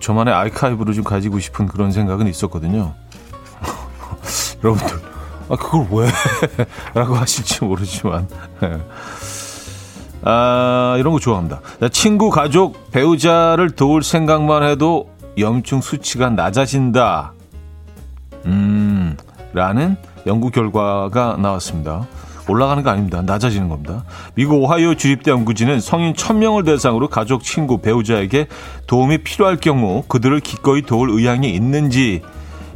저만의 0.02 0.34
아이카이브를 0.34 0.94
좀 0.94 1.04
가지고 1.06 1.40
싶은 1.40 1.68
그런 1.68 1.92
생각은 1.92 2.28
있었거든요. 2.28 2.94
여러분들, 4.64 4.98
아, 5.50 5.56
그걸 5.56 5.88
왜? 5.92 6.10
라고 6.94 7.16
하실지 7.16 7.64
모르지만. 7.64 8.28
아, 10.24 10.96
이런 11.00 11.14
거 11.14 11.20
좋아합니다. 11.20 11.62
친구, 11.92 12.30
가족, 12.30 12.92
배우자를 12.92 13.72
도울 13.72 14.04
생각만 14.04 14.64
해도 14.64 15.10
염증 15.38 15.80
수치가 15.82 16.30
낮아진다. 16.30 17.34
음, 18.46 19.18
라는 19.54 19.96
연구 20.26 20.52
결과가 20.52 21.38
나왔습니다. 21.40 22.08
올라가는 22.50 22.84
거 22.84 22.90
아닙니다. 22.90 23.22
낮아지는 23.22 23.70
겁니다. 23.70 24.04
미국 24.36 24.62
오하이오 24.62 24.96
주립대 24.96 25.32
연구진은 25.32 25.80
성인 25.80 26.14
1000명을 26.14 26.66
대상으로 26.66 27.08
가족, 27.08 27.44
친구, 27.44 27.80
배우자에게 27.80 28.48
도움이 28.88 29.20
필요할 29.20 29.58
경우 29.58 30.04
그들을 30.08 30.40
기꺼이 30.42 30.82
도울 30.82 31.10
의향이 31.12 31.50
있는지 31.54 32.22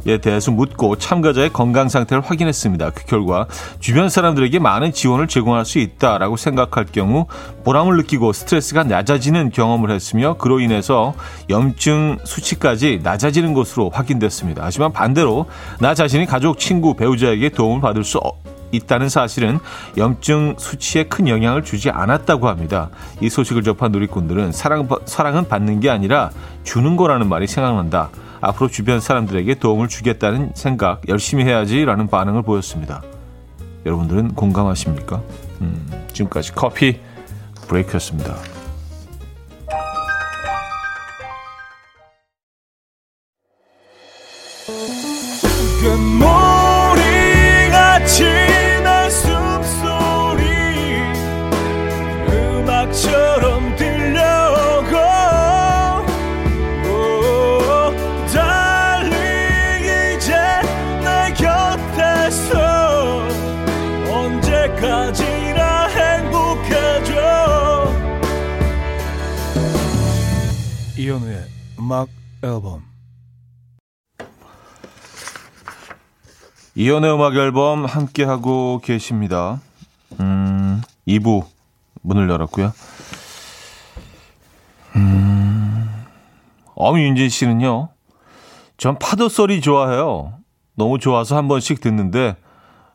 에 0.08 0.16
대해서 0.16 0.50
묻고 0.50 0.96
참가자의 0.96 1.52
건강 1.52 1.90
상태를 1.90 2.22
확인했습니다. 2.22 2.90
그 2.90 3.04
결과 3.04 3.46
주변 3.78 4.08
사람들에게 4.08 4.58
많은 4.58 4.92
지원을 4.94 5.28
제공할 5.28 5.66
수 5.66 5.78
있다라고 5.78 6.38
생각할 6.38 6.86
경우 6.90 7.26
보람을 7.62 7.98
느끼고 7.98 8.32
스트레스가 8.32 8.84
낮아지는 8.84 9.50
경험을 9.50 9.90
했으며 9.90 10.38
그로 10.38 10.60
인해서 10.60 11.12
염증 11.50 12.20
수치까지 12.24 13.00
낮아지는 13.02 13.52
것으로 13.52 13.90
확인됐습니다. 13.90 14.62
하지만 14.64 14.92
반대로 14.92 15.44
나 15.78 15.94
자신이 15.94 16.24
가족, 16.24 16.58
친구, 16.58 16.94
배우자에게 16.94 17.50
도움을 17.50 17.82
받을 17.82 18.02
수 18.02 18.18
있다는 18.72 19.10
사실은 19.10 19.58
염증 19.98 20.54
수치에 20.58 21.04
큰 21.04 21.28
영향을 21.28 21.64
주지 21.64 21.90
않았다고 21.90 22.48
합니다. 22.48 22.88
이 23.20 23.28
소식을 23.28 23.62
접한 23.62 23.92
누리꾼들은 23.92 24.52
사랑, 24.52 24.88
사랑은 25.04 25.48
받는 25.48 25.80
게 25.80 25.90
아니라 25.90 26.30
주는 26.64 26.96
거라는 26.96 27.28
말이 27.28 27.46
생각난다. 27.46 28.08
앞으로 28.40 28.68
주변 28.68 29.00
사람들에게 29.00 29.54
도움을 29.56 29.88
주겠다는 29.88 30.52
생각 30.54 31.08
열심히 31.08 31.44
해야지라는 31.44 32.08
반응을 32.08 32.42
보였습니다. 32.42 33.02
여러분들은 33.86 34.34
공감하십니까? 34.34 35.22
음, 35.60 35.86
지금까지 36.12 36.52
커피 36.52 37.00
브레이크였습니다. 37.68 38.36
음악 71.88 72.10
앨범 72.42 72.82
이연의 76.74 77.14
음악 77.14 77.34
앨범 77.34 77.86
함께 77.86 78.24
하고 78.24 78.78
계십니다. 78.84 79.62
음, 80.20 80.82
2부 81.06 81.46
문을 82.02 82.28
열었고요. 82.28 82.74
음, 84.96 86.04
엄윤진 86.74 87.30
씨는요. 87.30 87.88
전 88.76 88.98
파도 88.98 89.30
소리 89.30 89.62
좋아해요. 89.62 90.34
너무 90.74 90.98
좋아서 90.98 91.38
한 91.38 91.48
번씩 91.48 91.80
듣는데 91.80 92.36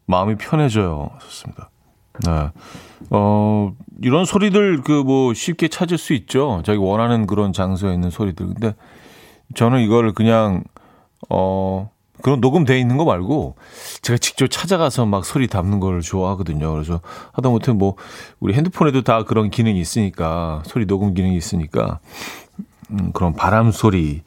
마음이 0.05 0.35
편해져요. 0.35 1.09
좋습니다. 1.19 1.71
네. 2.27 2.51
어, 3.09 3.73
이런 4.03 4.25
소리들 4.25 4.81
그 4.81 5.03
뭐 5.03 5.33
쉽게 5.33 5.67
찾을 5.67 5.97
수 5.97 6.13
있죠. 6.13 6.61
자기 6.65 6.77
원하는 6.77 7.27
그런 7.27 7.51
장소에 7.53 7.93
있는 7.93 8.09
소리들. 8.09 8.45
근데 8.47 8.75
저는 9.55 9.81
이거를 9.81 10.13
그냥 10.13 10.63
어 11.29 11.89
그런 12.21 12.39
녹음돼 12.39 12.79
있는 12.79 12.97
거 12.97 13.05
말고 13.05 13.55
제가 14.01 14.17
직접 14.17 14.47
찾아가서 14.47 15.05
막 15.05 15.25
소리 15.25 15.47
담는 15.47 15.79
걸 15.79 16.01
좋아하거든요. 16.01 16.71
그래서 16.71 17.01
하다못해 17.33 17.73
뭐 17.73 17.95
우리 18.39 18.53
핸드폰에도 18.53 19.01
다 19.01 19.23
그런 19.23 19.49
기능이 19.49 19.79
있으니까 19.79 20.63
소리 20.65 20.85
녹음 20.85 21.13
기능이 21.13 21.35
있으니까 21.35 21.99
음, 22.91 23.11
그런 23.13 23.33
바람 23.33 23.71
소리 23.71 24.21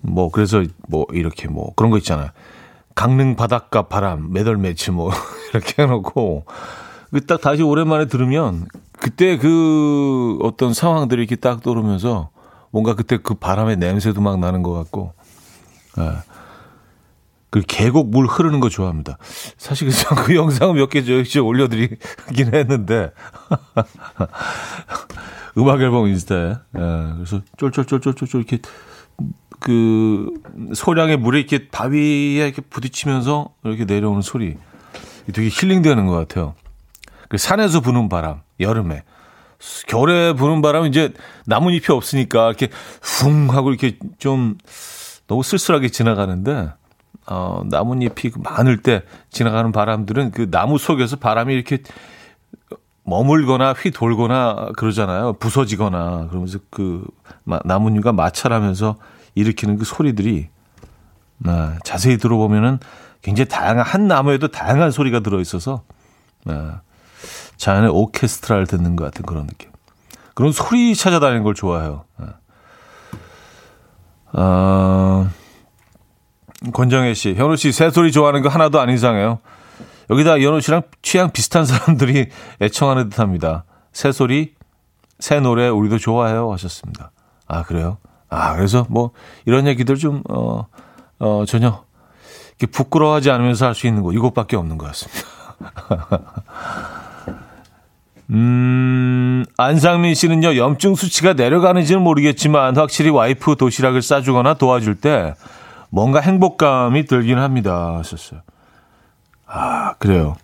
뭐 0.00 0.30
그래서 0.30 0.62
뭐 0.88 1.06
이렇게 1.12 1.48
뭐 1.48 1.72
그런 1.74 1.90
거 1.90 1.98
있잖아요. 1.98 2.28
강릉 2.94 3.34
바닷가 3.34 3.82
바람 3.82 4.32
매달 4.32 4.56
매치 4.56 4.92
뭐 4.92 5.10
이렇게 5.52 5.82
해놓고 5.82 6.44
그 6.46 6.83
딱 7.20 7.40
다시 7.40 7.62
오랜만에 7.62 8.06
들으면 8.06 8.66
그때 8.98 9.36
그 9.36 10.38
어떤 10.42 10.74
상황들이 10.74 11.20
이렇게 11.20 11.36
딱 11.36 11.62
떠오르면서 11.62 12.30
뭔가 12.70 12.94
그때 12.94 13.18
그 13.18 13.34
바람의 13.34 13.76
냄새도 13.76 14.20
막 14.20 14.40
나는 14.40 14.62
것 14.62 14.72
같고 14.72 15.12
예. 15.98 16.12
그 17.50 17.62
계곡 17.64 18.10
물 18.10 18.26
흐르는 18.26 18.58
거 18.58 18.68
좋아합니다. 18.68 19.16
사실 19.56 19.88
그 20.26 20.34
영상을 20.34 20.74
몇개 20.74 21.04
올려드리긴 21.38 22.52
했는데 22.52 23.12
음악 25.56 25.80
앨범 25.80 26.08
인스타에 26.08 26.48
예. 26.48 26.56
그래서 26.74 27.42
쫄쫄쫄쫄쫄쫄 27.58 28.40
이렇게 28.40 28.58
그 29.60 30.30
소량의 30.74 31.16
물에 31.18 31.38
이렇게 31.38 31.68
바위에 31.68 32.44
이렇게 32.44 32.60
부딪히면서 32.60 33.54
이렇게 33.62 33.84
내려오는 33.84 34.20
소리 34.20 34.56
되게 35.32 35.48
힐링되는 35.48 36.06
것 36.06 36.12
같아요. 36.12 36.54
그 37.34 37.38
산에서 37.38 37.80
부는 37.80 38.08
바람 38.08 38.42
여름에 38.60 39.02
겨울에 39.88 40.34
부는 40.34 40.62
바람은 40.62 40.88
이제 40.88 41.12
나뭇잎이 41.46 41.86
없으니까 41.88 42.46
이렇게 42.46 42.68
쿵 43.02 43.50
하고 43.50 43.70
이렇게 43.70 43.98
좀 44.18 44.56
너무 45.26 45.42
쓸쓸하게 45.42 45.88
지나가는데 45.88 46.70
어 47.26 47.62
나뭇잎이 47.68 48.30
그 48.30 48.38
많을 48.38 48.82
때 48.82 49.02
지나가는 49.30 49.72
바람들은 49.72 50.30
그 50.30 50.48
나무 50.48 50.78
속에서 50.78 51.16
바람이 51.16 51.52
이렇게 51.52 51.78
머물거나 53.02 53.72
휘돌거나 53.72 54.68
그러잖아요. 54.76 55.32
부서지거나 55.32 56.28
그러면서 56.28 56.60
그 56.70 57.04
나뭇잎과 57.64 58.12
마찰하면서 58.12 58.96
일으키는 59.34 59.78
그 59.78 59.84
소리들이 59.84 60.50
네, 61.38 61.50
자세히 61.82 62.16
들어보면은 62.16 62.78
굉장히 63.22 63.48
다양한 63.48 63.84
한 63.84 64.06
나무에도 64.06 64.48
다양한 64.48 64.92
소리가 64.92 65.18
들어 65.18 65.40
있어서 65.40 65.82
네, 66.44 66.54
자연의 67.56 67.90
오케스트라를 67.90 68.66
듣는 68.66 68.96
것 68.96 69.04
같은 69.04 69.24
그런 69.24 69.46
느낌. 69.46 69.70
그런 70.34 70.52
소리 70.52 70.94
찾아다니는 70.94 71.42
걸 71.44 71.54
좋아해요. 71.54 72.04
네. 72.18 72.26
어, 74.32 75.28
권정혜 76.72 77.14
씨, 77.14 77.34
현우 77.34 77.56
씨 77.56 77.72
새소리 77.72 78.10
좋아하는 78.10 78.42
거 78.42 78.48
하나도 78.48 78.80
안 78.80 78.90
이상해요. 78.90 79.38
여기다 80.10 80.42
연호 80.42 80.60
씨랑 80.60 80.82
취향 81.02 81.30
비슷한 81.30 81.64
사람들이 81.64 82.28
애청하는 82.60 83.08
듯합니다. 83.10 83.64
새소리, 83.92 84.54
새 85.20 85.40
노래 85.40 85.68
우리도 85.68 85.98
좋아해요 85.98 86.52
하셨습니다. 86.52 87.12
아 87.46 87.62
그래요? 87.62 87.98
아, 88.28 88.56
그래서 88.56 88.86
뭐 88.90 89.12
이런 89.46 89.66
얘기들 89.68 89.96
좀, 89.96 90.22
어, 90.28 90.66
어, 91.20 91.44
전혀 91.46 91.84
부끄러워하지 92.72 93.30
않으면서 93.30 93.66
할 93.66 93.74
수 93.74 93.86
있는 93.86 94.02
거 94.02 94.12
이것밖에 94.12 94.56
없는 94.56 94.78
것 94.78 94.86
같습니다. 94.86 95.20
음, 98.30 99.44
안상민 99.56 100.14
씨는요, 100.14 100.56
염증 100.56 100.94
수치가 100.94 101.34
내려가는지는 101.34 102.02
모르겠지만 102.02 102.76
확실히 102.76 103.10
와이프 103.10 103.56
도시락을 103.56 104.02
싸주거나 104.02 104.54
도와줄 104.54 104.96
때 104.96 105.34
뭔가 105.90 106.20
행복감이 106.20 107.04
들긴 107.04 107.38
합니다. 107.38 107.96
하셨어요. 107.98 108.40
아, 109.46 109.94
그래요. 109.94 110.36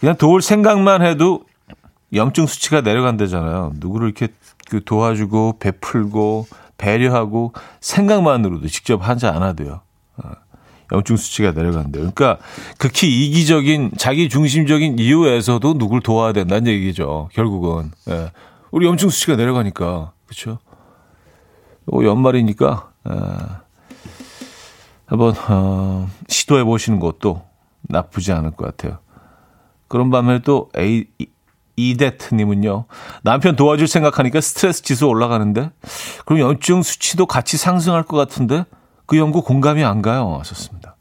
그냥 0.00 0.16
도울 0.16 0.42
생각만 0.42 1.02
해도 1.02 1.44
염증 2.14 2.46
수치가 2.46 2.80
내려간다잖아요. 2.80 3.72
누구를 3.76 4.08
이렇게 4.08 4.28
그 4.68 4.82
도와주고 4.84 5.58
베풀고 5.58 6.46
배려하고 6.78 7.52
생각만으로도 7.80 8.68
직접 8.68 9.06
하지 9.06 9.26
않아도요. 9.26 9.80
어, 10.92 10.96
염증 10.96 11.16
수치가 11.16 11.52
내려간대요. 11.52 12.10
그러니까 12.14 12.38
극히 12.78 13.26
이기적인 13.26 13.92
자기 13.96 14.28
중심적인 14.28 14.98
이유에서도 14.98 15.78
누굴 15.78 16.00
도와야 16.00 16.32
된다는 16.32 16.66
얘기죠. 16.72 17.28
결국은 17.32 17.90
예. 18.08 18.30
우리 18.70 18.86
염증 18.86 19.08
수치가 19.08 19.36
내려가니까 19.36 20.12
그렇죠. 20.26 20.58
어, 21.92 22.02
연말이니까 22.02 22.90
예. 23.10 23.12
한번 25.06 25.34
어, 25.48 26.08
시도해 26.28 26.64
보시는 26.64 26.98
것도 26.98 27.42
나쁘지 27.82 28.32
않을 28.32 28.52
것 28.52 28.66
같아요. 28.66 28.98
그런 29.88 30.10
반면에 30.10 30.40
또 30.40 30.68
A, 30.76 31.06
이데트님은요. 31.76 32.86
남편 33.22 33.54
도와줄 33.54 33.86
생각하니까 33.86 34.40
스트레스 34.40 34.82
지수 34.82 35.06
올라가는데 35.06 35.70
그럼 36.24 36.40
염증 36.40 36.82
수치도 36.82 37.26
같이 37.26 37.56
상승할 37.56 38.02
것 38.02 38.16
같은데 38.16 38.64
그 39.06 39.16
연구 39.18 39.42
공감이 39.42 39.84
안 39.84 40.02
가요. 40.02 40.36
하셨습니다. 40.40 40.96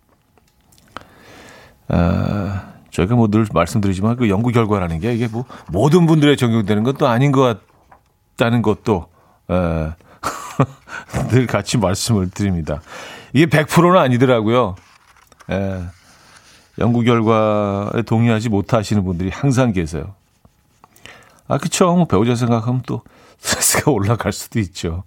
아, 1.87 2.73
저희가 2.91 3.15
뭐 3.15 3.27
늘 3.27 3.45
말씀드리지만 3.53 4.15
그 4.15 4.29
연구 4.29 4.51
결과라는 4.51 4.99
게 4.99 5.13
이게 5.13 5.27
뭐 5.27 5.45
모든 5.67 6.05
분들의 6.05 6.37
적용되는 6.37 6.83
것도 6.83 7.07
아닌 7.07 7.31
것 7.31 7.59
같다는 8.37 8.61
것도 8.61 9.07
에, 9.49 9.91
늘 11.29 11.45
같이 11.47 11.77
말씀을 11.77 12.29
드립니다. 12.29 12.81
이게 13.33 13.45
100%는 13.45 13.99
아니더라고요. 13.99 14.75
에, 15.51 15.81
연구 16.79 17.01
결과에 17.03 18.01
동의하지 18.03 18.49
못하시는 18.49 19.03
분들이 19.03 19.29
항상 19.29 19.71
계세요. 19.73 20.15
아, 21.47 21.57
그쵸. 21.57 21.93
뭐 21.95 22.05
배우자 22.05 22.35
생각하면 22.35 22.81
또 22.87 23.03
스트레스가 23.37 23.91
올라갈 23.91 24.31
수도 24.33 24.59
있죠. 24.59 25.03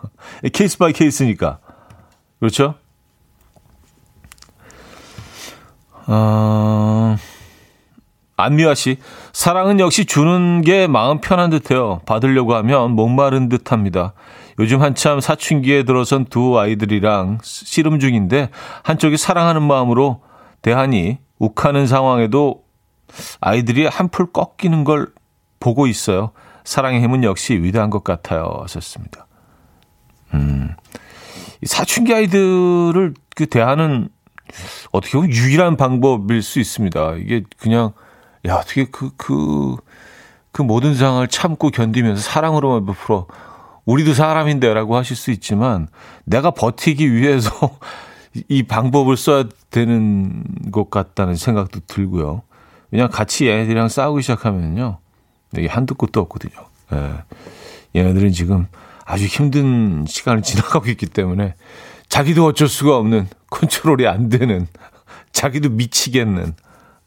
case 0.52 0.76
by 0.76 0.92
case니까. 0.92 1.60
그렇죠? 2.38 2.74
어, 6.06 7.16
안미화 8.36 8.74
씨, 8.74 8.98
사랑은 9.32 9.80
역시 9.80 10.06
주는 10.06 10.62
게 10.62 10.86
마음 10.86 11.20
편한 11.20 11.50
듯해요. 11.50 12.00
받으려고 12.06 12.54
하면 12.54 12.92
목마른 12.92 13.48
듯합니다. 13.48 14.14
요즘 14.58 14.80
한참 14.80 15.20
사춘기에 15.20 15.82
들어선 15.82 16.24
두 16.26 16.58
아이들이랑 16.58 17.38
씨름 17.42 18.00
중인데 18.00 18.50
한쪽이 18.82 19.16
사랑하는 19.16 19.62
마음으로 19.62 20.22
대하니 20.62 21.18
욱하는 21.38 21.86
상황에도 21.86 22.64
아이들이 23.40 23.86
한풀 23.86 24.32
꺾이는 24.32 24.84
걸 24.84 25.08
보고 25.60 25.86
있어요. 25.86 26.32
사랑의 26.64 27.02
힘은 27.02 27.24
역시 27.24 27.54
위대한 27.54 27.90
것 27.90 28.02
같아요. 28.04 28.58
하셨습니다. 28.62 29.26
음. 30.34 30.74
사춘기 31.64 32.14
아이들을 32.14 33.14
그 33.34 33.46
대하는 33.46 34.08
어떻게 34.92 35.12
보면 35.12 35.30
유일한 35.30 35.76
방법일 35.76 36.42
수 36.42 36.60
있습니다. 36.60 37.16
이게 37.16 37.42
그냥, 37.58 37.92
야, 38.46 38.54
어떻게 38.54 38.84
그, 38.86 39.10
그, 39.16 39.76
그 40.52 40.62
모든 40.62 40.94
상황을 40.94 41.28
참고 41.28 41.70
견디면서 41.70 42.22
사랑으로만 42.22 42.86
베풀어. 42.86 43.26
우리도 43.84 44.12
사람인데 44.12 44.74
라고 44.74 44.96
하실 44.96 45.16
수 45.16 45.30
있지만 45.30 45.88
내가 46.24 46.50
버티기 46.50 47.14
위해서 47.14 47.50
이 48.48 48.62
방법을 48.62 49.16
써야 49.16 49.44
되는 49.70 50.44
것 50.70 50.90
같다는 50.90 51.36
생각도 51.36 51.80
들고요. 51.86 52.42
그냥 52.90 53.08
같이 53.10 53.48
애들이랑 53.48 53.88
싸우기 53.88 54.22
시작하면요. 54.22 54.98
이게 55.56 55.66
한두 55.66 55.94
끝도 55.94 56.20
없거든요. 56.20 56.66
예. 56.92 57.14
얘네들은 57.96 58.32
지금 58.32 58.66
아주 59.08 59.24
힘든 59.24 60.04
시간을 60.06 60.42
지나가고 60.42 60.90
있기 60.90 61.06
때문에 61.06 61.54
자기도 62.10 62.44
어쩔 62.44 62.68
수가 62.68 62.98
없는 62.98 63.26
컨트롤이 63.48 64.06
안 64.06 64.28
되는 64.28 64.68
자기도 65.32 65.70
미치겠는 65.70 66.54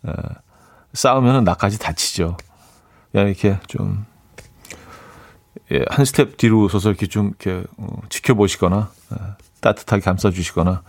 예. 0.08 0.14
싸우면은 0.94 1.44
나까지 1.44 1.78
다치죠. 1.78 2.38
그냥 3.12 3.28
이렇게 3.28 3.60
좀 3.68 4.06
예, 5.72 5.86
한 5.90 6.04
스텝 6.04 6.38
뒤로 6.38 6.68
서서 6.70 6.90
이렇게 6.90 7.06
좀 7.06 7.28
이렇게 7.28 7.64
어, 7.78 7.88
지켜보시거나 8.10 8.92
예, 9.14 9.18
따뜻하게 9.62 10.02
감싸주시거나 10.02 10.82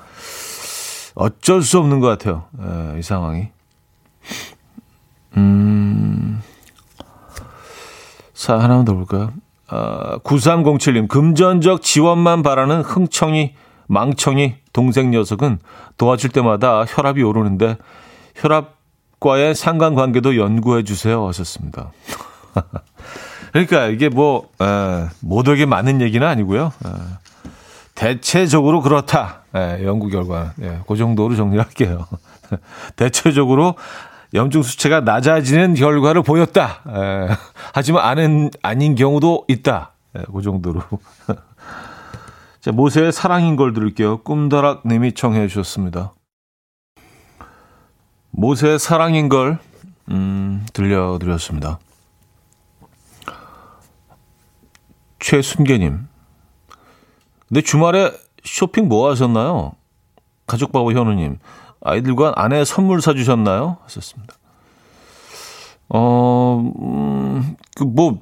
어쩔 1.14 1.60
수 1.60 1.78
없는 1.78 2.00
것 2.00 2.06
같아요. 2.06 2.48
예, 2.58 2.98
이 2.98 3.02
상황이. 3.02 3.50
음. 5.36 6.42
사 8.32 8.58
하나만 8.58 8.86
더 8.86 8.94
볼까요? 8.94 9.34
어, 9.72 10.18
9307님, 10.18 11.08
금전적 11.08 11.80
지원만 11.80 12.42
바라는 12.42 12.82
흥청이, 12.82 13.54
망청이 13.86 14.56
동생 14.74 15.10
녀석은 15.10 15.60
도와줄 15.96 16.30
때마다 16.30 16.84
혈압이 16.86 17.22
오르는데 17.22 17.78
혈압과의 18.36 19.54
상관관계도 19.54 20.36
연구해 20.36 20.82
주세요. 20.82 21.26
하셨습니다. 21.26 21.90
그러니까 23.52 23.86
이게 23.86 24.10
뭐, 24.10 24.50
에, 24.60 25.08
모두에게 25.20 25.64
맞는 25.64 26.02
얘기는 26.02 26.26
아니고요. 26.26 26.72
에, 26.84 26.90
대체적으로 27.94 28.82
그렇다. 28.82 29.44
에, 29.54 29.84
연구 29.84 30.08
결과는. 30.08 30.50
예, 30.62 30.80
그 30.86 30.96
정도로 30.96 31.34
정리할게요. 31.34 32.06
대체적으로 32.96 33.76
염증 34.34 34.62
수치가 34.62 35.00
낮아지는 35.00 35.74
결과를 35.74 36.22
보였다. 36.22 36.82
에, 36.88 37.28
하지만 37.74 38.04
아는 38.04 38.50
아닌 38.62 38.94
경우도 38.94 39.44
있다. 39.48 39.92
에, 40.16 40.22
그 40.32 40.42
정도로. 40.42 40.82
자, 42.60 42.72
모세의 42.72 43.12
사랑인 43.12 43.56
걸 43.56 43.72
들을게요. 43.72 44.22
꿈다락 44.22 44.86
님이 44.86 45.12
청해 45.12 45.48
주셨습니다. 45.48 46.14
모세의 48.30 48.78
사랑인 48.78 49.28
걸 49.28 49.58
음, 50.10 50.64
들려드렸습니다. 50.72 51.78
최순계님. 55.18 56.08
근데 57.48 57.60
주말에 57.60 58.12
쇼핑 58.44 58.88
뭐 58.88 59.10
하셨나요? 59.10 59.72
가족바보 60.46 60.92
현우님. 60.92 61.38
아이들과 61.84 62.32
아내 62.36 62.64
선물 62.64 63.00
사주셨나요? 63.02 63.78
하셨습니다. 63.84 64.34
어, 65.88 66.72
음, 66.80 67.56
그, 67.76 67.84
뭐, 67.84 68.18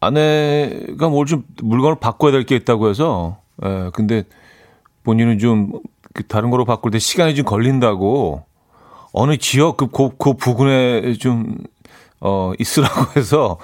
아내가 0.00 1.08
뭘 1.08 1.26
좀 1.26 1.44
물건을 1.62 1.96
바꿔야 2.00 2.32
될 2.32 2.44
게 2.44 2.56
있다고 2.56 2.88
해서, 2.90 3.38
예, 3.64 3.90
근데 3.94 4.24
본인은 5.04 5.38
좀, 5.38 5.72
그 6.12 6.26
다른 6.26 6.50
거로 6.50 6.64
바꿀 6.64 6.90
때 6.90 6.98
시간이 6.98 7.34
좀 7.34 7.44
걸린다고, 7.46 8.44
어느 9.12 9.36
지역, 9.38 9.76
그, 9.76 9.86
그, 9.88 10.10
그 10.18 10.34
부근에 10.34 11.14
좀, 11.14 11.56
어, 12.20 12.52
있으라고 12.58 13.12
해서, 13.18 13.58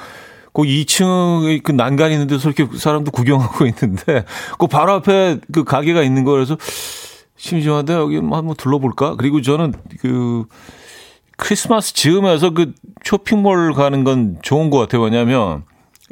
그 0.53 0.63
2층 0.63 1.63
그 1.63 1.73
난간 1.73 2.11
있는 2.13 2.27
데서 2.27 2.51
이렇게 2.51 2.77
사람도 2.77 3.11
구경하고 3.11 3.67
있는데, 3.67 4.25
그 4.59 4.67
바로 4.67 4.95
앞에 4.95 5.39
그 5.53 5.65
가게가 5.65 6.03
있는 6.03 6.25
거라서, 6.25 6.57
심심한데 7.41 7.95
여기 7.95 8.21
뭐 8.21 8.37
한번 8.37 8.55
둘러볼까? 8.55 9.17
그리고 9.17 9.41
저는 9.41 9.73
그 10.01 10.45
크리스마스 11.37 11.95
즈음에서 11.95 12.51
그 12.51 12.75
쇼핑몰 13.03 13.73
가는 13.73 14.05
건 14.05 14.37
좋은 14.43 14.69
것 14.69 14.79
같아요. 14.79 15.03
왜냐면 15.03 15.65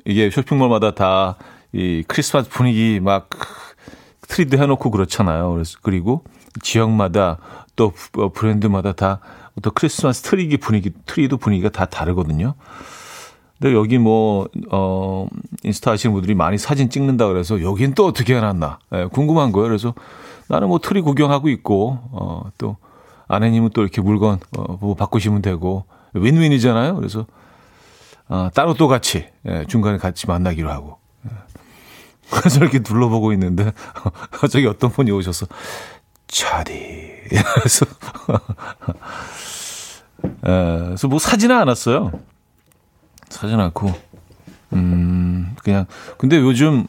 이게 0.05 0.31
쇼핑몰마다 0.31 0.95
다 0.95 1.37
이 1.75 2.03
크리스마스 2.09 2.49
분위기 2.49 2.99
막 2.99 3.29
트리도 4.23 4.57
해놓고 4.57 4.91
그렇잖아요. 4.91 5.53
그래서 5.53 5.79
그리고 5.83 6.25
지역마다 6.63 7.37
또 7.77 7.93
어, 8.17 8.31
브랜드마다 8.31 8.93
다 8.93 9.21
또 9.63 9.71
크리스마스 9.71 10.23
트리기 10.23 10.59
분위기, 10.59 10.91
트리도 11.07 11.37
분위기가 11.39 11.69
다 11.69 11.87
다르거든요. 11.87 12.55
근데 13.61 13.75
여기 13.75 13.99
뭐, 13.99 14.49
어, 14.71 15.27
인스타 15.65 15.91
하시는 15.91 16.13
분들이 16.13 16.35
많이 16.35 16.59
사진 16.59 16.91
찍는다 16.91 17.27
그래서 17.27 17.61
여긴 17.61 17.93
또 17.95 18.07
어떻게 18.07 18.37
해놨나. 18.37 18.79
예, 18.95 19.07
궁금한 19.07 19.51
거예요. 19.51 19.69
그래서 19.69 19.95
나는 20.49 20.69
뭐 20.69 20.79
트리 20.79 21.01
구경하고 21.01 21.49
있고, 21.51 21.99
어, 22.11 22.51
또 22.59 22.77
아내님은 23.29 23.71
또 23.75 23.83
이렇게 23.83 24.01
물건, 24.01 24.41
어, 24.57 24.79
뭐 24.81 24.95
바꾸시면 24.95 25.43
되고, 25.43 25.85
윈윈이잖아요. 26.15 26.97
그래서, 26.97 27.27
어, 28.29 28.49
따로 28.55 28.75
또 28.75 28.89
같이, 28.89 29.29
예, 29.47 29.65
중간에 29.69 29.99
같이 29.99 30.27
만나기로 30.27 30.71
하고. 30.71 30.99
예. 31.27 31.31
그래서 32.31 32.61
이렇게 32.61 32.79
둘러보고 32.81 33.33
있는데, 33.35 33.73
갑자기 34.33 34.67
어떤 34.67 34.91
분이 34.91 35.11
오셔서, 35.11 35.47
차디. 36.27 37.29
그래서, 37.55 37.87
예, 40.25 40.85
그래서 40.87 41.09
뭐 41.09 41.19
사지는 41.19 41.57
않았어요. 41.57 42.11
사진 43.29 43.61
않고, 43.61 43.93
음, 44.73 45.55
그냥, 45.63 45.85
근데 46.17 46.39
요즘 46.39 46.87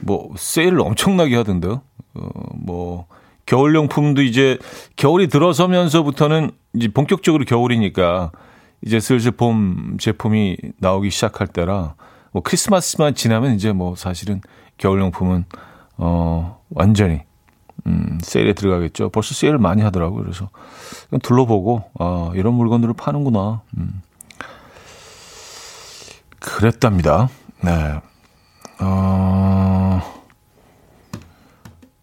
뭐 0.00 0.34
세일을 0.36 0.80
엄청나게 0.80 1.36
하던데요. 1.36 1.82
어, 2.16 2.30
뭐 2.54 3.06
겨울용품도 3.46 4.22
이제 4.22 4.58
겨울이 4.96 5.28
들어서면서부터는 5.28 6.50
이제 6.74 6.88
본격적으로 6.88 7.44
겨울이니까 7.44 8.32
이제 8.84 9.00
슬슬 9.00 9.30
봄 9.30 9.96
제품이 9.98 10.56
나오기 10.78 11.10
시작할 11.10 11.46
때라 11.46 11.94
뭐 12.32 12.42
크리스마스만 12.42 13.14
지나면 13.14 13.54
이제 13.54 13.72
뭐 13.72 13.94
사실은 13.96 14.40
겨울용품은 14.78 15.44
어 15.98 16.60
완전히 16.70 17.22
음 17.86 18.18
세일에 18.20 18.52
들어가겠죠. 18.52 19.10
벌써 19.10 19.34
세일을 19.34 19.58
많이 19.58 19.82
하더라고요. 19.82 20.22
그래서 20.22 20.50
둘러보고 21.22 21.84
아 21.98 22.32
이런 22.34 22.54
물건들을 22.54 22.94
파는구나. 22.94 23.62
음. 23.78 24.02
그랬답니다. 26.40 27.28
네. 27.62 28.00
어... 28.80 30.15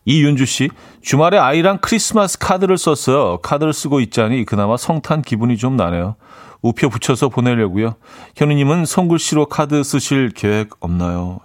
이윤주 0.06 0.46
씨, 0.46 0.70
주말에 1.02 1.38
아이랑 1.38 1.80
크리스마스 1.82 2.38
카드를 2.38 2.78
썼어요. 2.78 3.38
카드를 3.38 3.74
쓰고 3.74 4.00
있자니 4.02 4.46
그나마 4.46 4.78
성탄 4.78 5.22
기분이 5.22 5.58
좀 5.58 5.76
나네요. 5.78 6.16
우표 6.62 6.89
붙여서 6.89 7.30
보내려고요. 7.30 7.96
현우님은 8.36 8.86
손글씨로 8.86 9.48
카드 9.48 9.84
쓰실 9.84 10.30
계획 10.30 10.72
없나요? 10.80 11.39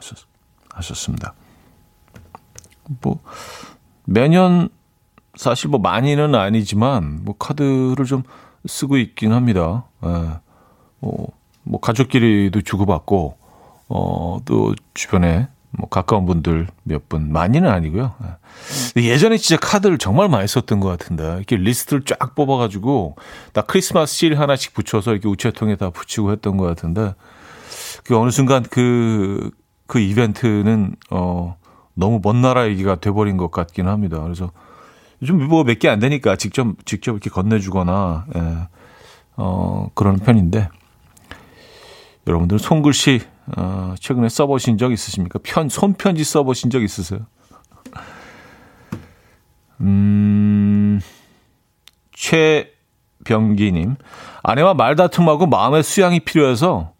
하셨습니다. 0.74 1.34
뭐 3.02 3.20
매년 4.04 4.68
사실 5.36 5.68
뭐 5.70 5.80
많이는 5.80 6.34
아니지만 6.34 7.24
뭐 7.24 7.36
카드를 7.36 8.04
좀 8.06 8.22
쓰고 8.66 8.96
있긴 8.96 9.32
합니다. 9.32 9.84
예. 10.04 10.08
뭐, 11.00 11.28
뭐 11.62 11.80
가족끼리도 11.80 12.62
주고받고 12.62 13.36
어, 13.88 14.38
또 14.44 14.74
주변에 14.94 15.48
뭐 15.70 15.88
가까운 15.88 16.24
분들 16.26 16.66
몇 16.84 17.08
분 17.08 17.30
많이는 17.32 17.68
아니고요. 17.70 18.14
예전에 18.96 19.36
진짜 19.36 19.58
카드를 19.60 19.98
정말 19.98 20.28
많이 20.28 20.46
썼던 20.48 20.80
것 20.80 20.88
같은데 20.88 21.24
이렇게 21.36 21.56
리스트를 21.56 22.02
쫙 22.04 22.34
뽑아가지고 22.34 23.16
나 23.52 23.62
크리스마스 23.62 24.14
실 24.14 24.38
하나씩 24.38 24.74
붙여서 24.74 25.12
이렇게 25.12 25.28
우체통에 25.28 25.76
다 25.76 25.90
붙이고 25.90 26.32
했던 26.32 26.56
것 26.56 26.64
같은데 26.66 27.14
그 28.04 28.18
어느 28.18 28.30
순간 28.30 28.62
그그 28.62 29.50
그 29.86 30.00
이벤트는 30.00 30.96
어 31.10 31.56
너무 31.94 32.20
먼 32.22 32.40
나라 32.40 32.66
얘기가 32.68 32.96
돼버린 32.96 33.36
것 33.36 33.50
같긴 33.50 33.88
합니다. 33.88 34.20
그래서 34.22 34.50
요즘 35.22 35.46
뭐 35.48 35.64
몇 35.64 35.78
개 35.78 35.88
안 35.88 35.98
되니까 35.98 36.36
직접 36.36 36.66
직접 36.84 37.12
이렇게 37.12 37.28
건네주거나 37.30 38.26
예, 38.36 38.68
어 39.36 39.88
그런 39.94 40.18
편인데 40.18 40.68
여러분들 42.26 42.58
손글씨 42.58 43.20
어, 43.56 43.94
최근에 43.98 44.28
써보신 44.28 44.78
적 44.78 44.92
있으십니까? 44.92 45.38
편, 45.42 45.68
손편지 45.68 46.24
써보신 46.24 46.70
적 46.70 46.82
있으세요? 46.82 47.20
음, 49.80 51.00
최병기님. 52.12 53.96
아내와 54.42 54.74
말다툼하고 54.74 55.46
마음의 55.46 55.82
수양이 55.82 56.20
필요해서 56.20 56.92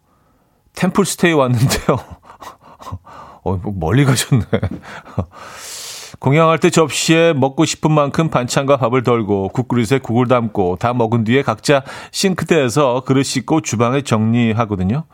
템플스테이 0.75 1.33
왔는데요. 1.33 1.97
어, 3.43 3.55
뭐 3.57 3.73
멀리 3.75 4.05
가셨네. 4.05 4.45
공양할 6.19 6.59
때 6.59 6.69
접시에 6.69 7.33
먹고 7.33 7.63
싶은 7.65 7.91
만큼 7.91 8.29
반찬과 8.29 8.77
밥을 8.77 9.03
덜고 9.03 9.49
국그릇에 9.49 9.99
국을 9.99 10.27
담고 10.27 10.77
다 10.77 10.93
먹은 10.93 11.23
뒤에 11.23 11.43
각자 11.43 11.83
싱크대에서 12.11 13.03
그릇 13.05 13.23
씻고 13.23 13.61
주방에 13.61 14.01
정리하거든요. 14.01 15.05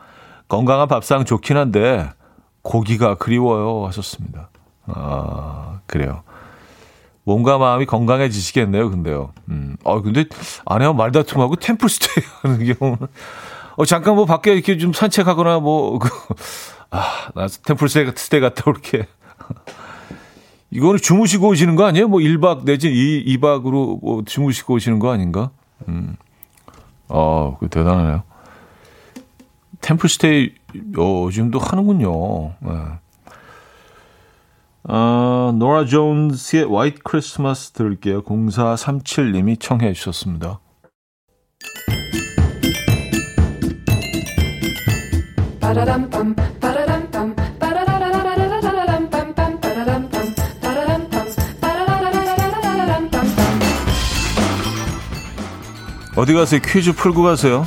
건강한 0.48 0.88
밥상 0.88 1.24
좋긴 1.24 1.56
한데 1.56 2.08
고기가 2.62 3.16
그리워요 3.16 3.86
하셨습니다. 3.86 4.50
아 4.86 5.80
그래요. 5.86 6.22
몸과 7.26 7.58
마음이 7.58 7.86
건강해지시겠네요, 7.86 8.88
근데요. 8.88 9.32
음, 9.50 9.76
어, 9.82 10.00
근데 10.00 10.26
아내와 10.64 10.92
말다툼하고 10.92 11.56
템플 11.56 11.88
스테이 11.88 12.24
하는 12.42 12.74
경우는, 12.74 13.08
어, 13.76 13.84
잠깐 13.84 14.14
뭐 14.14 14.26
밖에 14.26 14.54
이렇게 14.54 14.78
좀 14.78 14.92
산책하거나 14.92 15.58
뭐, 15.58 15.98
그, 15.98 16.08
아, 16.90 17.28
나 17.34 17.48
템플 17.48 17.88
스테이 17.88 18.40
갔다 18.40 18.62
올게. 18.66 19.08
이거는 20.70 21.00
주무시고 21.00 21.48
오시는 21.48 21.74
거 21.74 21.84
아니에요? 21.84 22.06
뭐 22.06 22.20
1박 22.20 22.64
내지 22.64 22.88
2, 22.88 23.38
2박으로 23.38 23.98
뭐 24.00 24.22
주무시고 24.24 24.74
오시는 24.74 25.00
거 25.00 25.10
아닌가? 25.10 25.50
음, 25.88 26.14
어, 27.08 27.56
그 27.58 27.68
대단하네요. 27.68 28.22
템플스테이 29.86 30.50
요즘도 30.96 31.60
하는군요. 31.60 32.54
네. 32.58 32.70
아, 34.88 35.52
노라 35.56 35.84
존스의 35.84 36.64
화이트 36.68 37.02
크리스마스 37.04 37.70
들을게요. 37.70 38.22
0437님이 38.22 39.60
청해 39.60 39.92
주셨습니다. 39.92 40.58
어디 56.16 56.32
가세요? 56.32 56.60
퀴즈 56.64 56.92
풀고 56.92 57.22
가세요. 57.22 57.66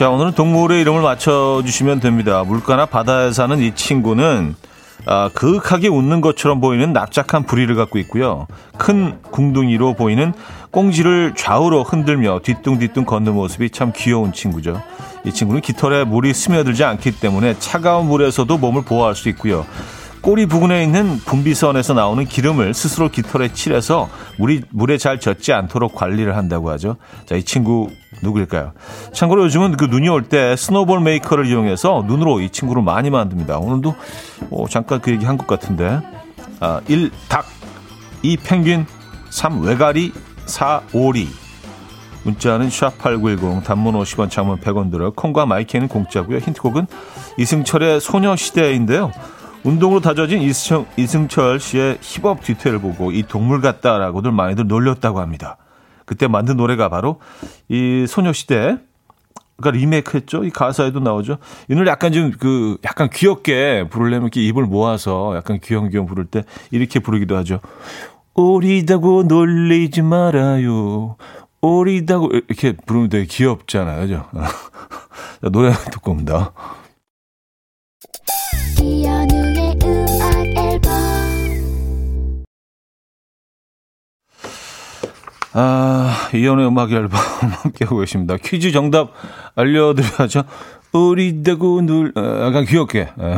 자, 0.00 0.08
오늘은 0.08 0.32
동물의 0.32 0.80
이름을 0.80 1.02
맞춰주시면 1.02 2.00
됩니다. 2.00 2.42
물가나 2.42 2.86
바다에 2.86 3.32
사는 3.32 3.58
이 3.58 3.74
친구는 3.74 4.54
아, 5.04 5.28
그윽하게 5.34 5.88
웃는 5.88 6.22
것처럼 6.22 6.58
보이는 6.62 6.94
납작한 6.94 7.42
부리를 7.42 7.74
갖고 7.74 7.98
있고요. 7.98 8.46
큰 8.78 9.18
궁둥이로 9.30 9.92
보이는 9.92 10.32
꽁지를 10.70 11.34
좌우로 11.36 11.82
흔들며 11.82 12.40
뒤뚱뒤뚱 12.42 13.04
걷는 13.04 13.34
모습이 13.34 13.68
참 13.68 13.92
귀여운 13.94 14.32
친구죠. 14.32 14.80
이 15.26 15.32
친구는 15.32 15.60
깃털에 15.60 16.04
물이 16.04 16.32
스며들지 16.32 16.82
않기 16.82 17.20
때문에 17.20 17.58
차가운 17.58 18.08
물에서도 18.08 18.56
몸을 18.56 18.84
보호할 18.84 19.14
수 19.14 19.28
있고요. 19.28 19.66
꼬리 20.20 20.44
부근에 20.44 20.82
있는 20.82 21.16
분비선에서 21.18 21.94
나오는 21.94 22.24
기름을 22.26 22.74
스스로 22.74 23.08
깃털에 23.08 23.52
칠해서 23.54 24.10
물이 24.38 24.62
물에 24.70 24.98
잘 24.98 25.18
젖지 25.18 25.52
않도록 25.54 25.94
관리를 25.94 26.36
한다고 26.36 26.70
하죠. 26.72 26.96
자, 27.24 27.36
이 27.36 27.42
친구 27.42 27.88
누구일까요? 28.22 28.72
참고로 29.14 29.44
요즘은 29.44 29.76
그 29.78 29.86
눈이 29.86 30.08
올 30.10 30.24
때 30.24 30.56
snowball 30.56 31.00
maker를 31.00 31.46
이용해서 31.46 32.04
눈으로 32.06 32.40
이 32.40 32.50
친구를 32.50 32.82
많이 32.82 33.08
만듭니다. 33.08 33.58
오늘도 33.58 33.94
어, 34.50 34.66
잠깐 34.68 35.00
그 35.00 35.10
얘기 35.10 35.24
한 35.24 35.38
것 35.38 35.46
같은데. 35.46 36.00
아, 36.60 36.82
1. 36.86 37.10
닭 37.28 37.46
2. 38.22 38.36
펭귄 38.36 38.84
3. 39.30 39.62
왜가리 39.62 40.12
4. 40.44 40.82
오리 40.92 41.28
문자는 42.24 42.68
샵8910 42.68 43.64
단문 43.64 43.94
50원 43.94 44.28
장문 44.30 44.60
100원 44.60 44.90
들어 44.90 45.10
콩과 45.12 45.46
마이케이는 45.46 45.88
공짜고요. 45.88 46.36
힌트곡은 46.38 46.86
이승철의 47.38 48.02
소녀시대인데요. 48.02 49.10
운동으로 49.62 50.00
다져진 50.00 50.40
이승, 50.42 50.86
이승철 50.96 51.60
씨의 51.60 51.98
힙업 52.00 52.42
뒤태를 52.42 52.78
보고 52.80 53.12
이 53.12 53.22
동물 53.22 53.60
같다라고들 53.60 54.32
많이들 54.32 54.66
놀렸다고 54.66 55.20
합니다. 55.20 55.56
그때 56.06 56.26
만든 56.26 56.56
노래가 56.56 56.88
바로 56.88 57.20
이 57.68 58.06
소녀시대 58.08 58.78
가 59.60 59.70
리메이크 59.70 60.16
했죠. 60.16 60.42
이 60.42 60.50
가사에도 60.50 61.00
나오죠. 61.00 61.36
이 61.68 61.74
노래 61.74 61.90
약간 61.90 62.12
좀 62.12 62.32
그 62.38 62.78
약간 62.84 63.10
귀엽게 63.10 63.88
부르려면 63.90 64.22
이렇게 64.24 64.42
입을 64.42 64.64
모아서 64.64 65.36
약간 65.36 65.60
귀염귀염 65.62 66.06
부를 66.06 66.24
때 66.24 66.44
이렇게 66.70 66.98
부르기도 66.98 67.36
하죠. 67.36 67.60
오리다고 68.34 69.24
놀리지 69.24 70.02
말아요. 70.02 71.16
오리다고 71.60 72.30
이렇게 72.32 72.72
부르면 72.72 73.10
되게 73.10 73.26
귀엽잖아요. 73.26 74.00
그죠? 74.00 74.26
노래 75.52 75.72
듣고 75.72 76.12
옵니다. 76.12 76.52
아, 85.52 86.28
이연의 86.34 86.66
음악 86.66 86.92
앨범 86.92 87.18
함께하고 87.62 87.98
계십니다. 87.98 88.36
퀴즈 88.42 88.72
정답 88.72 89.12
알려드려야죠. 89.56 90.44
우리 90.92 91.42
대구 91.42 91.82
눌, 91.82 92.12
아, 92.16 92.46
약간 92.46 92.64
귀엽게. 92.64 92.98
예, 93.20 93.36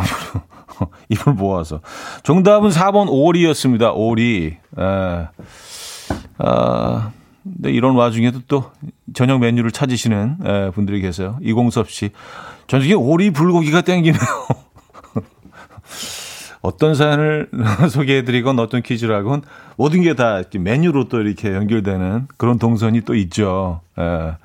입을 1.08 1.34
모아서. 1.34 1.80
정답은 2.22 2.70
4번 2.70 3.06
오리였습니다. 3.10 3.92
오리. 3.92 4.56
에. 4.78 5.28
아, 6.38 7.10
근데 7.42 7.70
이런 7.70 7.94
와중에도 7.96 8.40
또 8.46 8.70
저녁 9.14 9.38
메뉴를 9.40 9.70
찾으시는 9.70 10.36
에, 10.44 10.70
분들이 10.70 11.00
계세요. 11.00 11.38
이공섭 11.42 11.90
씨. 11.90 12.10
저녁에 12.66 12.94
오리 12.94 13.30
불고기가 13.30 13.80
땡기네요. 13.82 14.20
어떤 16.62 16.94
사연을 16.94 17.48
소개해드리건 17.90 18.58
어떤 18.60 18.82
퀴즈를 18.82 19.14
하건 19.16 19.42
모든 19.76 20.02
게 20.02 20.14
다 20.14 20.42
메뉴로 20.58 21.08
또 21.08 21.20
이렇게 21.20 21.52
연결되는 21.54 22.28
그런 22.36 22.58
동선이 22.58 23.00
또 23.02 23.14
있죠. 23.16 23.80
예. 23.98 24.36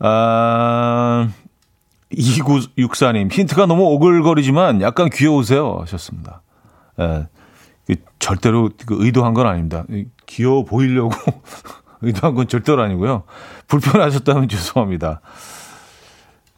아, 0.00 1.28
2964님, 2.12 3.32
힌트가 3.32 3.66
너무 3.66 3.84
오글거리지만 3.84 4.82
약간 4.82 5.08
귀여우세요. 5.10 5.78
하셨습니다. 5.80 6.42
예. 6.98 7.26
그 7.86 7.96
절대로 8.18 8.70
그 8.86 8.96
의도한 9.04 9.34
건 9.34 9.46
아닙니다. 9.46 9.84
귀여워 10.26 10.64
보이려고 10.64 11.10
의도한 12.02 12.34
건 12.34 12.48
절대로 12.48 12.82
아니고요. 12.82 13.24
불편하셨다면 13.66 14.48
죄송합니다. 14.50 15.20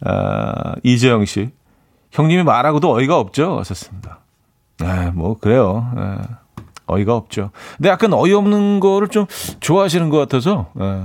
아, 0.05 0.75
이재영 0.83 1.25
씨. 1.27 1.51
형님이 2.13 2.43
말하고도 2.45 2.93
어이가 2.93 3.19
없죠. 3.19 3.59
하셨습니다. 3.59 4.21
네, 4.79 5.11
뭐, 5.11 5.37
그래요. 5.39 5.91
네, 5.97 6.19
어이가 6.87 7.17
없죠. 7.17 7.51
근데 7.77 7.89
약간 7.89 8.13
어이없는 8.13 8.81
거를 8.81 9.09
좀 9.09 9.27
좋아하시는 9.61 10.09
것 10.11 10.19
같아서, 10.19 10.71
네, 10.75 11.05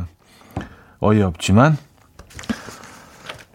어이없지만, 1.00 1.78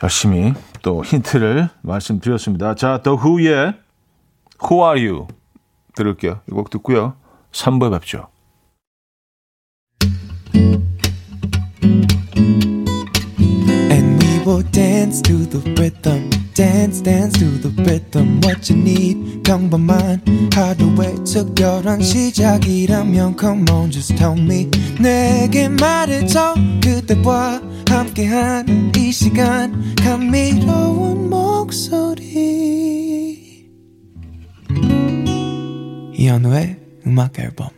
열심히 0.03 0.55
또 0.83 1.05
힌트를 1.05 1.69
말씀드렸습니다. 1.83 2.75
자, 2.75 2.99
The 3.03 3.19
Who의 3.19 3.75
Who 4.65 4.85
Are 4.85 5.09
You 5.09 5.27
들을게요. 5.95 6.41
이 6.49 6.53
곡 6.53 6.71
듣고요. 6.71 7.15
3부에 7.53 7.91
뵙죠. 7.93 8.29
Dance, 16.55 17.01
dance 17.01 17.39
to 17.39 17.47
the 17.63 17.71
rhythm. 17.83 18.41
What 18.45 18.71
you 18.71 18.79
need, 18.79 19.43
평범한 19.43 20.21
하루의 20.53 21.25
특별한 21.25 22.03
시작이라면 22.03 23.37
Come 23.41 23.65
on, 23.71 23.91
just 23.91 24.15
tell 24.17 24.39
me. 24.39 24.69
내게 25.01 25.69
말해줘. 25.69 26.55
그대와 26.83 27.63
함께한 27.89 28.93
이 28.95 29.11
시간. 29.11 29.95
감미로운 29.97 31.31
목소리. 31.31 32.23
이현우의 36.15 36.77
음악 37.07 37.39
앨범. 37.39 37.69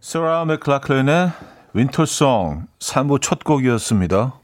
소라 0.00 0.44
맥클라클린의 0.44 1.32
윈터송 1.74 2.68
3부 2.78 3.20
첫 3.20 3.42
곡이었습니다. 3.42 4.43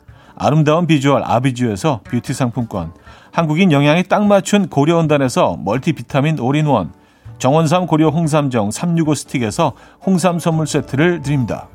아름다운 0.43 0.87
비주얼 0.87 1.21
아비주에서 1.23 2.01
뷰티 2.03 2.33
상품권, 2.33 2.93
한국인 3.31 3.71
영양에 3.71 4.01
딱 4.01 4.25
맞춘 4.25 4.69
고려은단에서 4.69 5.57
멀티비타민 5.63 6.39
올인원, 6.39 6.93
정원삼 7.37 7.85
고려 7.85 8.09
홍삼정 8.09 8.71
365 8.71 9.13
스틱에서 9.13 9.73
홍삼 10.03 10.39
선물 10.39 10.65
세트를 10.65 11.21
드립니다. 11.21 11.69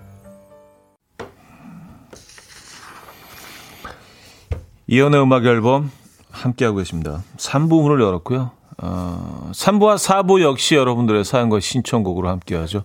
이현우의 4.88 5.22
음악앨범 5.22 5.92
함께하고 6.32 6.78
계십니다. 6.78 7.22
3부 7.36 7.82
문을 7.82 8.00
열었고요. 8.00 8.50
어, 8.78 9.50
3부와 9.52 9.94
4부 9.94 10.42
역시 10.42 10.74
여러분들의 10.74 11.24
사연과 11.24 11.60
신청곡으로 11.60 12.28
함께하죠. 12.28 12.82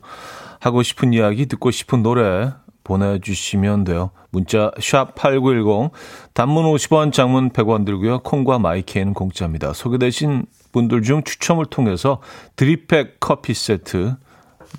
하고 0.59 0.83
싶은 0.83 1.11
이야기, 1.11 1.47
듣고 1.47 1.71
싶은 1.71 2.03
노래 2.03 2.51
보내주시면 2.83 3.83
돼요. 3.83 4.11
문자 4.31 4.71
샵 4.79 5.15
8910, 5.15 5.91
단문 6.33 6.65
50원, 6.65 7.13
장문 7.13 7.49
100원 7.51 7.85
들고요. 7.85 8.19
콩과 8.19 8.59
마이케이는 8.59 9.13
공짜입니다. 9.13 9.73
소개되신 9.73 10.45
분들 10.71 11.03
중 11.03 11.23
추첨을 11.23 11.65
통해서 11.65 12.21
드립백 12.55 13.19
커피 13.19 13.53
세트 13.53 14.15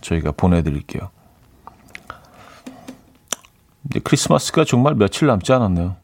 저희가 0.00 0.32
보내드릴게요. 0.32 1.10
이제 3.86 4.00
크리스마스가 4.00 4.64
정말 4.64 4.94
며칠 4.94 5.28
남지 5.28 5.52
않았네요. 5.52 5.96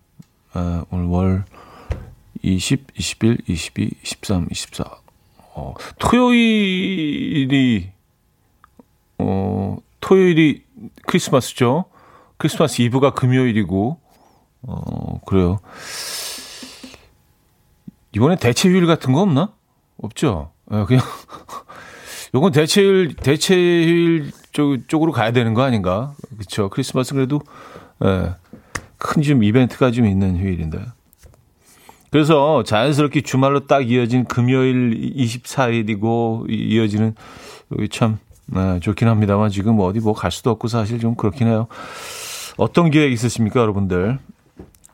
에, 0.57 0.81
오늘 0.91 1.07
월 1.07 1.45
20, 2.43 2.87
21, 2.97 3.39
22, 3.47 3.91
23, 4.03 4.49
24. 4.51 4.85
어, 5.55 5.75
토요일이, 5.99 7.91
어, 9.19 9.77
토요일이 10.01 10.63
크리스마스죠. 11.07 11.87
크리스마스 12.37 12.83
이브가 12.83 13.15
금요일이고, 13.15 14.01
어, 14.63 15.21
그래요. 15.27 15.59
이번에 18.15 18.37
대체휴일 18.37 18.87
같은 18.87 19.13
거 19.13 19.21
없나? 19.23 19.53
없죠. 20.03 20.53
예, 20.73 20.85
그냥, 20.85 21.03
요건 22.35 22.53
대체휴일, 22.53 23.17
대체휴일 23.17 24.33
쪽, 24.53 24.89
쪽으로 24.89 25.13
가야 25.13 25.33
되는 25.33 25.55
거 25.55 25.63
아닌가? 25.63 26.15
그쵸. 26.39 26.69
크리스마스 26.71 27.15
그래도, 27.15 27.41
예, 28.05 28.35
큰 28.99 29.23
좀 29.23 29.43
이벤트가 29.45 29.91
좀 29.91 30.07
있는 30.07 30.37
휴일인데. 30.39 30.81
그래서 32.11 32.63
자연스럽게 32.65 33.21
주말로 33.21 33.67
딱 33.67 33.91
이어진 33.91 34.25
금요일 34.25 35.13
24일이고 35.15 36.47
이어지는 36.51 37.15
여기 37.77 37.89
참 37.91 38.19
네, 38.51 38.81
좋긴 38.81 39.09
합니다만 39.09 39.51
지금 39.51 39.77
뭐 39.77 39.87
어디 39.87 40.01
뭐 40.01 40.15
갈 40.15 40.31
수도 40.31 40.51
없고 40.51 40.69
사실 40.69 40.99
좀 40.99 41.15
그렇긴 41.15 41.49
해요. 41.49 41.67
어떤 42.57 42.91
계획 42.91 43.13
있으십니까, 43.13 43.61
여러분들? 43.61 44.19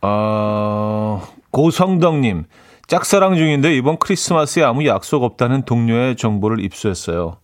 아, 0.02 1.22
고성덕님, 1.50 2.44
짝사랑 2.88 3.36
중인데 3.36 3.74
이번 3.76 3.96
크리스마스에 3.98 4.62
아무 4.62 4.84
약속 4.86 5.22
없다는 5.22 5.62
동료의 5.62 6.16
정보를 6.16 6.60
입수했어요. 6.64 7.36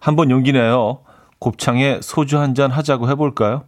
한번 0.00 0.30
용기 0.30 0.52
내요. 0.52 1.00
곱창에 1.38 2.00
소주 2.02 2.38
한 2.38 2.54
잔 2.54 2.70
하자고 2.70 3.08
해볼까요? 3.10 3.64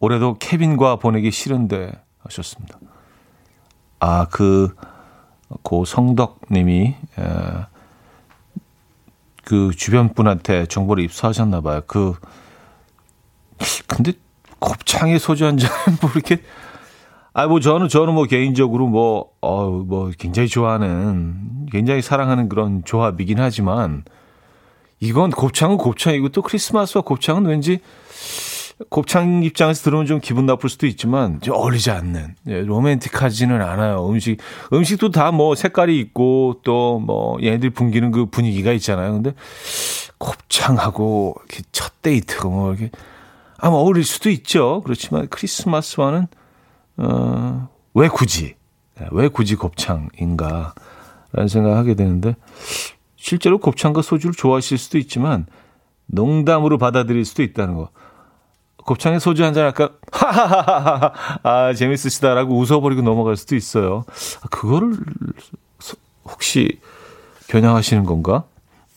올해도 0.00 0.34
케빈과 0.38 0.96
보내기 0.96 1.30
싫은데 1.30 1.92
하셨습니다. 2.24 2.78
아, 4.00 4.26
그, 4.30 4.74
고 5.62 5.84
성덕 5.84 6.40
님이, 6.50 6.94
그 9.48 9.70
주변 9.74 10.12
분한테 10.12 10.66
정보를 10.66 11.02
입수하셨나 11.04 11.62
봐요. 11.62 11.80
그, 11.86 12.12
근데 13.86 14.12
곱창에 14.58 15.16
소주 15.16 15.46
한 15.46 15.56
잔, 15.56 15.70
뭐 16.02 16.10
이렇게, 16.14 16.42
아, 17.32 17.46
뭐 17.46 17.58
저는, 17.58 17.88
저는 17.88 18.12
뭐 18.12 18.26
개인적으로 18.26 18.88
뭐, 18.88 19.30
어, 19.40 19.70
뭐 19.70 20.10
굉장히 20.18 20.48
좋아하는, 20.48 21.66
굉장히 21.72 22.02
사랑하는 22.02 22.50
그런 22.50 22.84
조합이긴 22.84 23.40
하지만, 23.40 24.04
이건 25.00 25.30
곱창은 25.30 25.78
곱창이고 25.78 26.28
또 26.28 26.42
크리스마스와 26.42 27.00
곱창은 27.00 27.46
왠지 27.46 27.78
곱창 28.90 29.42
입장에서 29.42 29.82
들으면 29.82 30.06
좀 30.06 30.20
기분 30.20 30.46
나쁠 30.46 30.70
수도 30.70 30.86
있지만 30.86 31.40
좀 31.40 31.54
어울리지 31.56 31.90
않는 31.90 32.36
예, 32.46 32.62
로맨틱하지는 32.62 33.60
않아요. 33.60 34.08
음식 34.08 34.38
음식도 34.72 35.10
다 35.10 35.32
뭐 35.32 35.54
색깔이 35.54 35.98
있고 36.00 36.60
또 36.64 37.00
뭐 37.00 37.38
얘네들 37.42 37.70
풍기는 37.70 38.10
그 38.12 38.26
분위기가 38.26 38.72
있잖아요. 38.72 39.12
근데 39.14 39.34
곱창하고 40.18 41.34
이렇게 41.40 41.62
첫 41.72 42.02
데이트가 42.02 42.48
뭐 42.48 42.70
이렇게 42.72 42.90
아마 43.58 43.74
어울릴 43.76 44.04
수도 44.04 44.30
있죠. 44.30 44.80
그렇지만 44.84 45.26
크리스마스와는 45.28 46.26
어, 46.98 47.68
왜 47.94 48.08
굳이 48.08 48.54
예, 49.00 49.08
왜 49.10 49.28
굳이 49.28 49.56
곱창인가라는 49.56 51.48
생각하게 51.48 51.94
되는데 51.94 52.36
실제로 53.16 53.58
곱창과 53.58 54.02
소주를 54.02 54.34
좋아하실 54.34 54.78
수도 54.78 54.98
있지만 54.98 55.46
농담으로 56.06 56.78
받아들일 56.78 57.24
수도 57.24 57.42
있다는 57.42 57.74
거. 57.74 57.90
곱창에 58.88 59.18
소주 59.18 59.44
한 59.44 59.52
잔 59.52 59.64
할까? 59.66 59.90
하하하하. 60.12 61.12
아, 61.42 61.74
재밌으시다라고 61.74 62.56
웃어버리고 62.56 63.02
넘어갈 63.02 63.36
수도 63.36 63.54
있어요. 63.54 64.04
아, 64.42 64.48
그거를 64.48 64.96
혹시 66.24 66.80
겨냥하시는 67.48 68.04
건가? 68.04 68.44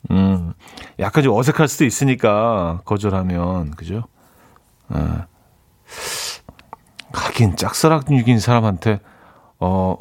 음, 0.10 0.54
약간 1.00 1.24
좀 1.24 1.36
어색할 1.36 1.68
수도 1.68 1.84
있으니까 1.84 2.82
거절하면 2.86 3.72
그죠? 3.72 4.04
아, 4.88 5.26
하긴 7.12 7.58
짝사랑 7.58 8.04
중인 8.06 8.40
사람한테 8.40 9.02
어, 9.60 9.98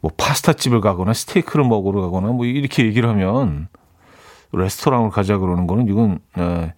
뭐 0.00 0.10
파스타 0.16 0.52
집을 0.52 0.80
가거나 0.80 1.12
스테이크를 1.12 1.64
먹으러 1.64 2.02
가거나 2.02 2.28
뭐 2.28 2.46
이렇게 2.46 2.84
얘기를 2.84 3.08
하면 3.08 3.66
레스토랑을 4.52 5.10
가자 5.10 5.38
그러는 5.38 5.66
거는 5.66 5.88
이건 5.88 6.20
에, 6.38 6.72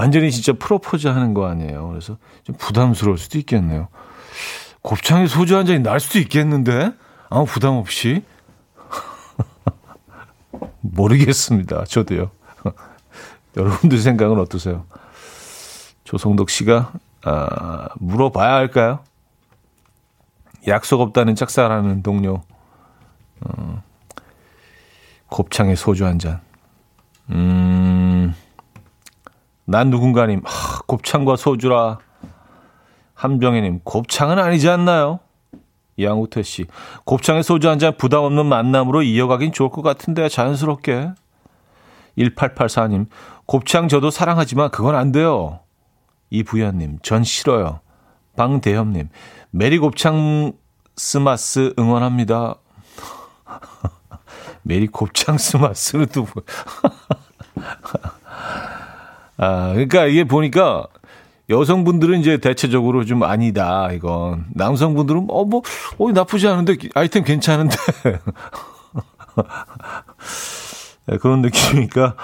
완전히 0.00 0.32
진짜 0.32 0.54
프로포즈 0.54 1.08
하는 1.08 1.34
거 1.34 1.46
아니에요. 1.46 1.88
그래서 1.88 2.16
좀 2.44 2.56
부담스러울 2.56 3.18
수도 3.18 3.36
있겠네요. 3.36 3.88
곱창에 4.80 5.26
소주 5.26 5.58
한 5.58 5.66
잔이 5.66 5.80
날 5.80 6.00
수도 6.00 6.18
있겠는데? 6.20 6.92
아무 7.28 7.44
부담 7.44 7.74
없이? 7.74 8.24
모르겠습니다. 10.80 11.84
저도요. 11.84 12.30
여러분들 13.58 13.98
생각은 13.98 14.40
어떠세요? 14.40 14.86
조성덕 16.04 16.48
씨가, 16.48 16.92
아, 17.24 17.88
물어봐야 17.96 18.54
할까요? 18.54 19.00
약속 20.66 21.02
없다는 21.02 21.34
짝사랑하는 21.34 22.02
동료. 22.02 22.40
어, 23.42 23.82
곱창에 25.26 25.74
소주 25.74 26.06
한 26.06 26.18
잔. 26.18 26.40
음, 27.28 28.34
난 29.70 29.88
누군가님, 29.88 30.42
하, 30.44 30.80
곱창과 30.88 31.36
소주라. 31.36 31.98
한병희님, 33.14 33.82
곱창은 33.84 34.36
아니지 34.40 34.68
않나요? 34.68 35.20
양우태 36.00 36.42
씨, 36.42 36.66
곱창에 37.04 37.42
소주 37.42 37.68
한 37.68 37.78
잔 37.78 37.96
부담 37.96 38.24
없는 38.24 38.46
만남으로 38.46 39.02
이어가긴 39.02 39.52
좋을 39.52 39.70
것 39.70 39.82
같은데, 39.82 40.28
자연스럽게. 40.28 41.12
1884님, 42.18 43.06
곱창 43.46 43.86
저도 43.86 44.10
사랑하지만 44.10 44.70
그건 44.72 44.96
안 44.96 45.12
돼요. 45.12 45.60
이부연님, 46.30 46.98
전 47.02 47.22
싫어요. 47.22 47.78
방대협님, 48.36 49.08
메리 49.52 49.78
곱창 49.78 50.52
스마스 50.96 51.74
응원합니다. 51.78 52.56
메리 54.62 54.88
곱창 54.88 55.38
스마스는 55.38 56.06
또 56.06 56.26
뭐. 56.34 56.42
아, 59.42 59.72
그러니까 59.72 60.04
이게 60.04 60.24
보니까 60.24 60.86
여성분들은 61.48 62.20
이제 62.20 62.36
대체적으로 62.36 63.06
좀 63.06 63.22
아니다, 63.22 63.90
이건. 63.90 64.44
남성분들은, 64.54 65.28
어, 65.30 65.44
뭐, 65.46 65.62
어, 65.98 66.12
나쁘지 66.12 66.46
않은데, 66.46 66.76
아이템 66.94 67.24
괜찮은데. 67.24 67.74
네, 71.06 71.16
그런 71.22 71.40
느낌이니까, 71.40 72.16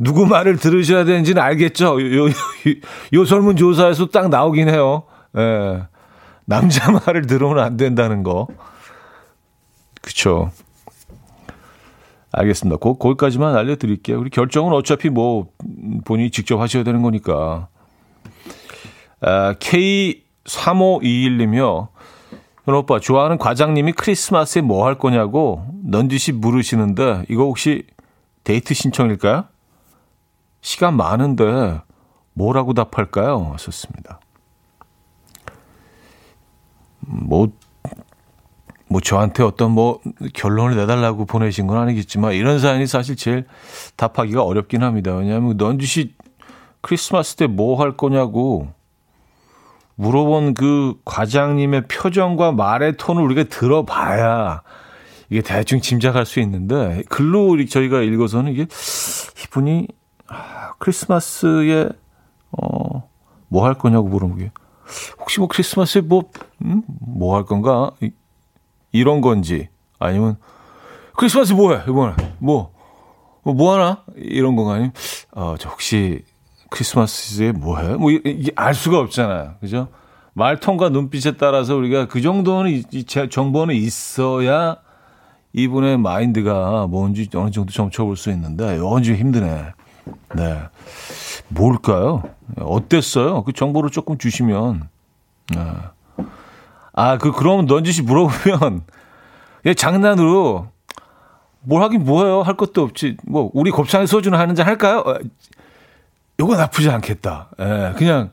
누구 0.00 0.26
말을 0.26 0.56
들으셔야 0.56 1.04
되는지는 1.04 1.40
알겠죠? 1.40 2.00
요, 2.02 2.26
요, 2.26 2.32
요 3.12 3.24
설문조사에서 3.24 4.06
딱 4.06 4.28
나오긴 4.28 4.68
해요. 4.68 5.04
예. 5.36 5.84
남자 6.44 6.90
말을 6.90 7.26
들으면 7.26 7.60
안 7.60 7.76
된다는 7.76 8.22
거. 8.24 8.48
그쵸. 10.02 10.50
알겠습니다. 12.32 12.78
거, 12.78 12.94
거기까지만 12.94 13.56
알려드릴게요. 13.56 14.18
우리 14.20 14.30
결정은 14.30 14.72
어차피 14.72 15.08
뭐 15.08 15.48
본인이 16.04 16.30
직접 16.30 16.60
하셔야 16.60 16.84
되는 16.84 17.02
거니까. 17.02 17.68
아, 19.20 19.54
K3521님이요. 19.54 21.88
현 22.64 22.74
오빠, 22.74 23.00
좋아하는 23.00 23.38
과장님이 23.38 23.92
크리스마스에 23.92 24.62
뭐 24.62 24.86
할 24.86 24.98
거냐고 24.98 25.64
넌지시 25.84 26.32
물으시는데 26.32 27.24
이거 27.30 27.44
혹시 27.44 27.86
데이트 28.44 28.74
신청일까요? 28.74 29.44
시간 30.60 30.96
많은데 30.96 31.80
뭐라고 32.34 32.74
답할까요? 32.74 33.52
하셨습니다. 33.54 34.20
뭐, 37.00 37.48
뭐 38.88 39.00
저한테 39.00 39.42
어떤 39.42 39.72
뭐 39.72 40.00
결론을 40.34 40.76
내달라고 40.76 41.26
보내신 41.26 41.66
건 41.66 41.78
아니겠지만 41.78 42.32
이런 42.32 42.58
사연이 42.58 42.86
사실 42.86 43.16
제일 43.16 43.46
답하기가 43.96 44.42
어렵긴 44.42 44.82
합니다. 44.82 45.14
왜냐하면 45.14 45.56
넌지시 45.56 46.14
크리스마스 46.80 47.36
때 47.36 47.46
뭐 47.46 47.76
할 47.76 47.96
거냐고 47.96 48.68
물어본 49.96 50.54
그 50.54 50.94
과장님의 51.04 51.88
표정과 51.88 52.52
말의 52.52 52.96
톤을 52.96 53.22
우리가 53.22 53.44
들어봐야 53.44 54.62
이게 55.28 55.42
대충 55.42 55.80
짐작할 55.80 56.24
수 56.24 56.40
있는데 56.40 57.02
글로 57.08 57.56
저희가 57.66 58.00
읽어서는 58.02 58.52
이게 58.52 58.66
이분이 59.44 59.88
아, 60.28 60.72
크리스마스에 60.78 61.88
어 62.52 63.02
뭐 63.50 63.64
할 63.64 63.74
거냐고 63.74 64.08
물어본 64.08 64.38
게 64.38 64.50
혹시 65.18 65.40
뭐 65.40 65.48
크리스마스에 65.48 66.00
뭐 66.02 66.30
음? 66.62 66.82
뭐 66.86 67.36
할 67.36 67.44
건가 67.44 67.90
이, 68.92 68.98
이런 68.98 69.20
건지 69.20 69.68
아니면 69.98 70.36
크리스마스 71.16 71.52
뭐해 71.52 71.82
이번에 71.88 72.14
뭐뭐 72.38 72.70
뭐 73.44 73.74
하나 73.74 74.04
이런 74.16 74.56
건가 74.56 74.74
아니면 74.74 74.92
어저 75.32 75.68
혹시 75.68 76.22
크리스마스에 76.70 77.52
뭐 77.52 77.78
해? 77.78 77.94
뭐, 77.94 78.10
이게 78.10 78.52
알 78.54 78.74
수가 78.74 78.98
없잖아요. 79.00 79.54
그죠? 79.60 79.88
말통과 80.34 80.88
눈빛에 80.88 81.36
따라서 81.36 81.74
우리가 81.76 82.06
그 82.06 82.20
정도는, 82.20 82.70
이, 82.90 83.04
정보는 83.04 83.74
있어야 83.74 84.76
이분의 85.52 85.98
마인드가 85.98 86.86
뭔지 86.86 87.28
어느 87.34 87.50
정도 87.50 87.72
점쳐볼 87.72 88.16
수 88.16 88.30
있는데, 88.30 88.76
좀 88.76 89.02
힘드네. 89.02 89.72
네. 90.36 90.62
뭘까요? 91.48 92.22
어땠어요? 92.60 93.42
그 93.44 93.52
정보를 93.52 93.90
조금 93.90 94.18
주시면. 94.18 94.88
네. 95.54 95.60
아, 96.98 97.16
그, 97.16 97.30
그럼 97.30 97.66
넌지시 97.66 98.02
물어보면, 98.02 98.82
예, 99.66 99.74
장난으로, 99.74 100.66
뭘 101.60 101.82
하긴 101.84 102.02
뭐해요? 102.02 102.42
할 102.42 102.56
것도 102.56 102.82
없지. 102.82 103.18
뭐, 103.24 103.52
우리 103.54 103.70
곱창에 103.70 104.04
소주는 104.04 104.36
하는 104.36 104.56
잔 104.56 104.66
할까요? 104.66 105.04
요거 106.40 106.56
나쁘지 106.56 106.90
않겠다. 106.90 107.50
예, 107.60 107.94
그냥 107.96 108.30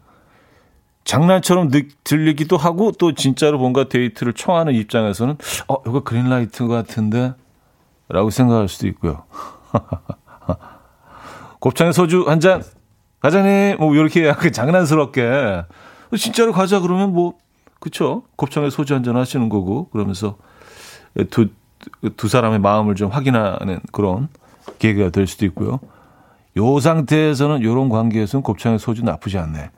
장난처럼 1.04 1.70
느, 1.70 1.84
들리기도 2.04 2.58
하고 2.58 2.92
또 2.92 3.14
진짜로 3.14 3.60
뭔가 3.60 3.88
데이트를 3.88 4.34
청하는 4.34 4.74
입장에서는 4.74 5.38
어, 5.68 5.76
이거 5.86 6.00
그린라이트 6.00 6.68
같은데? 6.68 7.36
라고 8.10 8.32
생각할 8.32 8.68
수도 8.68 8.88
있고요. 8.88 9.26
곱창에 11.60 11.92
소주 11.92 12.26
한 12.28 12.40
잔, 12.40 12.64
과장님, 13.20 13.78
뭐, 13.78 13.94
이렇게 13.94 14.26
약간 14.26 14.52
장난스럽게. 14.52 15.66
진짜로 16.18 16.52
가자 16.52 16.80
그러면 16.80 17.14
뭐, 17.14 17.36
그쵸. 17.86 18.24
곱창에 18.36 18.72
소주 18.72 18.96
한 18.96 19.04
잔 19.04 19.16
하시는 19.16 19.48
거고, 19.48 19.90
그러면서 19.90 20.38
두, 21.30 21.50
두 22.18 22.28
사람의 22.28 22.58
마음을 22.58 22.96
좀 22.96 23.12
확인하는 23.12 23.80
그런 23.92 24.28
계기가 24.80 25.12
될 25.12 25.28
수도 25.28 25.46
있고요. 25.46 25.80
요 26.58 26.80
상태에서는 26.80 27.62
요런 27.62 27.90
관계에서는 27.90 28.42
곱창의 28.42 28.80
소주 28.80 29.04
나쁘지 29.04 29.38
않네. 29.38 29.70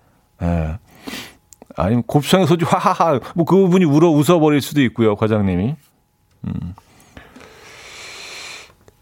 예. 0.44 0.78
아니면 1.76 2.04
곱창의 2.08 2.48
소주 2.48 2.66
하하하 2.66 3.20
뭐 3.36 3.44
그분이 3.44 3.84
울어 3.84 4.10
웃어버릴 4.10 4.62
수도 4.62 4.82
있고요 4.84 5.18
과장님이. 5.18 5.76
음. 6.48 6.76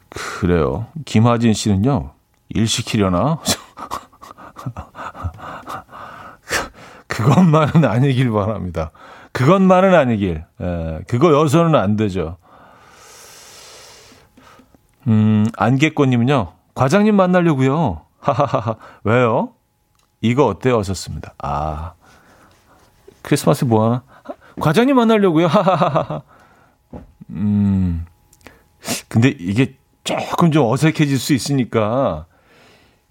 그래요. 0.09 0.87
김하진 1.05 1.53
씨는요 1.53 2.09
일 2.49 2.67
시키려나? 2.67 3.37
그것만은 7.15 7.85
아니길 7.85 8.31
바랍니다. 8.31 8.91
그것만은 9.31 9.93
아니길. 9.95 10.43
예, 10.61 10.99
그거 11.07 11.33
여서는 11.33 11.75
안 11.75 11.95
되죠. 11.95 12.37
음, 15.07 15.45
안개꽃님은요, 15.57 16.51
과장님 16.73 17.15
만나려고요. 17.15 18.01
하하하하. 18.19 18.75
왜요? 19.03 19.49
이거 20.21 20.45
어때요? 20.47 20.79
하셨습니다. 20.79 21.33
아. 21.37 21.93
크리스마스 23.21 23.65
뭐 23.65 23.85
하나? 23.85 24.03
과장님 24.59 24.95
만나려고요. 24.95 25.47
하하하하. 25.47 26.21
음. 27.29 28.05
근데 29.07 29.29
이게 29.39 29.75
조금 30.03 30.51
좀 30.51 30.67
어색해질 30.71 31.17
수 31.17 31.33
있으니까 31.33 32.25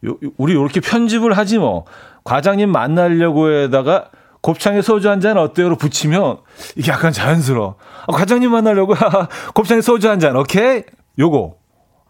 요, 0.07 0.17
우리 0.37 0.53
이렇게 0.53 0.81
편집을 0.81 1.37
하지 1.37 1.59
뭐. 1.59 1.85
과장님 2.25 2.71
만나려고 2.71 3.51
해다가 3.51 4.11
곱창에 4.41 4.83
소주 4.83 5.09
한 5.09 5.21
잔 5.21 5.39
어때요로 5.39 5.77
붙이면 5.77 6.39
이게 6.77 6.93
약간 6.93 7.13
자연스러워. 7.13 7.77
아, 8.07 8.13
과장님 8.13 8.51
만나려고 8.51 8.95
곱창에 9.55 9.81
소주 9.81 10.09
한 10.11 10.19
잔. 10.21 10.37
오케이? 10.37 10.83
요거. 11.19 11.55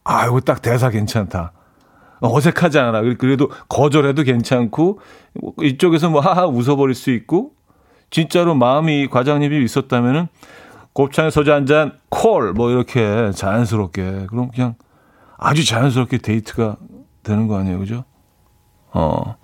아, 0.05 0.27
이거 0.27 0.41
딱 0.41 0.61
대사 0.63 0.91
괜찮다. 0.91 1.53
어색하지 2.21 2.79
않아. 2.79 3.03
그래도 3.19 3.51
거절해도 3.69 4.23
괜찮고, 4.23 4.99
이쪽에서 5.63 6.09
뭐 6.11 6.21
하하 6.21 6.47
웃어버릴 6.47 6.95
수 6.95 7.11
있고, 7.11 7.53
진짜로 8.11 8.55
마음이 8.55 9.09
과장님이 9.09 9.63
있었다면은, 9.65 10.29
곱창에 10.93 11.31
소주 11.31 11.53
한 11.53 11.67
잔, 11.67 11.93
콜! 12.09 12.53
뭐 12.53 12.71
이렇게 12.71 13.31
자연스럽게. 13.33 14.27
그럼 14.31 14.51
그냥 14.55 14.75
아주 15.39 15.67
자연스럽게 15.67 16.19
데이트가 16.19 16.77
되는 17.23 17.47
거 17.47 17.59
아니에요. 17.59 17.79
그죠? 17.79 18.05
어. 18.93 19.37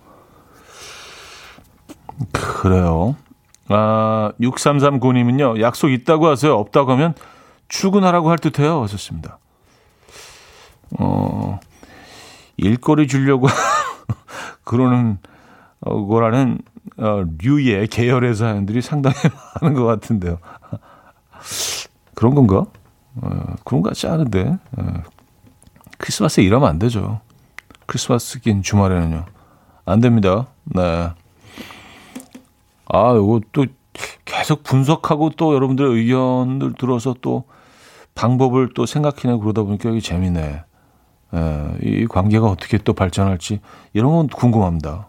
그래요. 2.32 3.16
아, 3.68 4.32
6339님은요, 4.40 5.60
약속 5.60 5.90
있다고 5.90 6.26
하세요. 6.26 6.54
없다고 6.54 6.92
하면 6.92 7.14
출근하라고 7.68 8.30
할 8.30 8.38
듯해요. 8.38 8.82
하셨습니다. 8.82 9.38
어, 10.98 11.60
일거리 12.56 13.06
주려고 13.06 13.46
그러는 14.64 15.18
어, 15.80 16.04
거라는 16.06 16.58
어, 16.98 17.24
류의 17.40 17.86
계열의 17.86 18.34
사연들이 18.34 18.82
상당히 18.82 19.16
많은 19.62 19.74
것 19.74 19.84
같은데요. 19.84 20.38
그런 22.14 22.34
건가? 22.34 22.66
어, 23.22 23.54
그런 23.64 23.82
것 23.82 23.90
같지 23.90 24.06
않은데. 24.06 24.58
어, 24.76 25.02
크리스마스에 25.98 26.44
일하면 26.44 26.68
안 26.68 26.78
되죠. 26.78 27.20
크리스마스 27.86 28.40
긴 28.40 28.62
주말에는요. 28.62 29.24
안 29.84 30.00
됩니다. 30.00 30.46
네. 30.64 31.10
아, 32.92 33.14
요거 33.14 33.40
또 33.52 33.66
계속 34.24 34.62
분석하고 34.62 35.30
또 35.30 35.54
여러분들의 35.54 35.92
의견을 35.92 36.74
들어서 36.74 37.14
또 37.20 37.44
방법을 38.14 38.70
또 38.74 38.86
생각해내고 38.86 39.40
그러다 39.40 39.62
보니까 39.62 39.90
이게 39.90 40.00
재미네. 40.00 40.64
예, 41.32 41.76
이 41.82 42.06
관계가 42.06 42.46
어떻게 42.46 42.78
또 42.78 42.92
발전할지 42.92 43.60
이런 43.92 44.12
건 44.12 44.26
궁금합니다. 44.26 45.08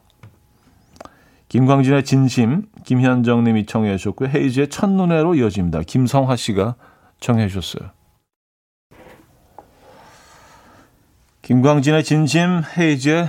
김광진의 1.49 2.05
진심, 2.05 2.67
김현정 2.85 3.43
님이 3.43 3.65
청해 3.65 3.97
주셨고요. 3.97 4.29
헤이즈의 4.29 4.69
첫눈에로 4.69 5.35
이어집니다. 5.35 5.81
김성화 5.81 6.35
씨가 6.35 6.75
청해 7.19 7.49
주셨어요. 7.49 7.89
김광진의 11.41 12.03
진심, 12.03 12.61
헤이즈의 12.77 13.27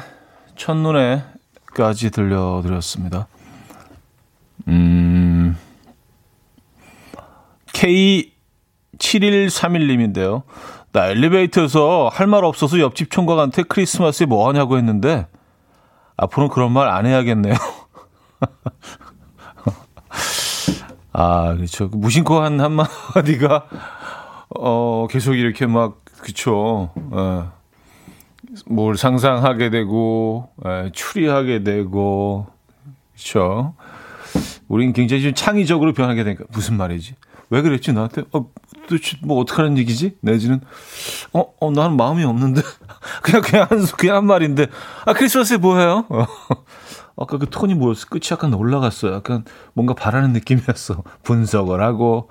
첫눈에까지 0.54 2.10
들려드렸습니다. 2.10 3.26
음, 4.68 5.56
K7131님인데요. 7.72 10.42
나 10.92 11.08
엘리베이터에서 11.08 12.10
할 12.12 12.26
말 12.26 12.44
없어서 12.44 12.78
옆집 12.80 13.10
총각한테 13.10 13.62
크리스마스에 13.64 14.26
뭐 14.26 14.46
하냐고 14.48 14.76
했는데 14.76 15.26
앞으로는 16.16 16.50
그런 16.52 16.72
말 16.72 16.88
안 16.88 17.06
해야겠네요. 17.06 17.54
아, 21.12 21.54
그렇죠. 21.54 21.88
무심코 21.92 22.40
한 22.40 22.60
한마디가 22.60 23.66
어 24.58 25.06
계속 25.10 25.34
이렇게 25.34 25.66
막 25.66 26.02
그쵸. 26.20 26.90
어, 26.94 27.52
뭘 28.66 28.96
상상하게 28.96 29.70
되고 29.70 30.48
에, 30.64 30.90
추리하게 30.92 31.64
되고 31.64 32.46
그렇죠. 33.14 33.74
우린 34.72 34.94
굉장히 34.94 35.22
좀 35.22 35.34
창의적으로 35.34 35.92
변하게 35.92 36.24
되니까 36.24 36.44
무슨 36.50 36.78
말이지? 36.78 37.14
왜 37.50 37.60
그랬지 37.60 37.92
나한테? 37.92 38.22
어, 38.32 38.46
도대체 38.88 39.18
뭐 39.20 39.38
어떡하는 39.38 39.76
얘기지? 39.76 40.16
내지는 40.22 40.62
어, 41.34 41.44
어 41.60 41.70
나는 41.70 41.98
마음이 41.98 42.24
없는데 42.24 42.62
그냥 43.22 43.42
그냥 43.42 43.66
한 43.68 43.84
그냥 43.98 44.16
한 44.16 44.24
말인데 44.24 44.68
아 45.04 45.12
크리스마스에 45.12 45.58
뭐 45.58 45.76
해요? 45.76 46.06
어. 46.08 46.24
아까 47.20 47.36
그 47.36 47.50
톤이 47.50 47.74
뭐였어? 47.74 48.06
끝이 48.08 48.22
약간 48.30 48.54
올라갔어. 48.54 49.12
약간 49.12 49.44
뭔가 49.74 49.92
바라는 49.92 50.32
느낌이었어. 50.32 51.02
분석을 51.22 51.82
하고 51.82 52.30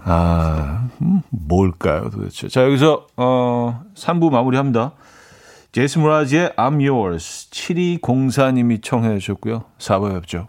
아 0.00 0.90
음, 1.00 1.22
뭘까요 1.30 2.10
도대체? 2.10 2.48
자 2.48 2.64
여기서 2.64 3.06
어 3.16 3.82
3부 3.94 4.30
마무리합니다. 4.30 4.92
제이슨 5.72 6.02
무라지의 6.02 6.50
I'm 6.58 6.86
Yours 6.86 7.48
7204님이 7.50 8.82
청해 8.82 9.18
주셨고요. 9.18 9.64
4부에 9.78 10.12
뵙죠. 10.20 10.48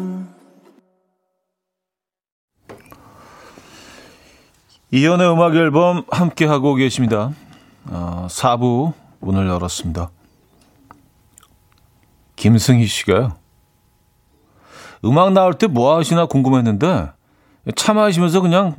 이연의 4.91 5.31
음악 5.31 5.55
앨범 5.55 6.03
함께 6.11 6.45
하고 6.45 6.75
계십니다. 6.75 7.31
어, 7.85 8.27
4부 8.29 8.93
문을 9.19 9.47
열었습니다. 9.47 10.09
김승희 12.35 12.85
씨가요. 12.87 13.37
음악 15.05 15.31
나올 15.33 15.53
때 15.53 15.67
뭐 15.67 15.97
하시나 15.97 16.25
궁금했는데 16.25 17.11
차 17.75 17.93
마시면서 17.93 18.41
그냥 18.41 18.75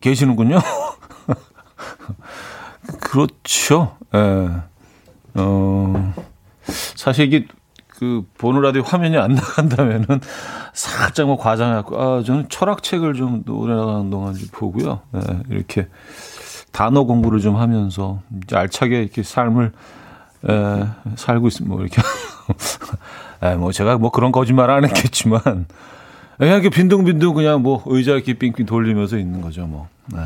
계시는군요. 0.00 0.58
그렇죠. 3.00 3.96
예. 4.14 4.48
어, 5.34 6.14
사실 6.96 7.26
이게 7.26 7.46
그 7.98 8.24
보는 8.38 8.60
라디오 8.60 8.82
화면이 8.82 9.16
안 9.16 9.34
나간다면은 9.34 10.20
살짝 10.72 11.26
뭐 11.26 11.36
과장해갖고 11.36 12.00
아 12.00 12.22
저는 12.22 12.48
철학책을 12.48 13.14
좀 13.14 13.44
노래 13.44 13.74
나가는 13.74 14.10
동안 14.10 14.34
보고요. 14.52 15.00
네, 15.12 15.20
이렇게 15.50 15.88
단어 16.72 17.04
공부를 17.04 17.40
좀 17.40 17.56
하면서 17.56 18.20
이제 18.42 18.56
알차게 18.56 19.02
이렇게 19.02 19.22
삶을 19.22 19.72
에, 20.48 20.84
살고 21.14 21.48
있습니다. 21.48 21.72
뭐 21.72 21.84
이렇게 21.84 22.02
에, 23.42 23.54
뭐 23.54 23.70
제가 23.70 23.96
뭐 23.98 24.10
그런 24.10 24.32
거짓말 24.32 24.70
안 24.70 24.84
했겠지만 24.84 25.40
그냥 26.36 26.54
이렇게 26.54 26.70
빈둥빈둥 26.70 27.34
그냥 27.34 27.62
뭐 27.62 27.82
의자 27.86 28.12
이렇게 28.12 28.34
빙빙 28.34 28.66
돌리면서 28.66 29.18
있는 29.18 29.40
거죠. 29.40 29.66
뭐. 29.66 29.88
네. 30.06 30.18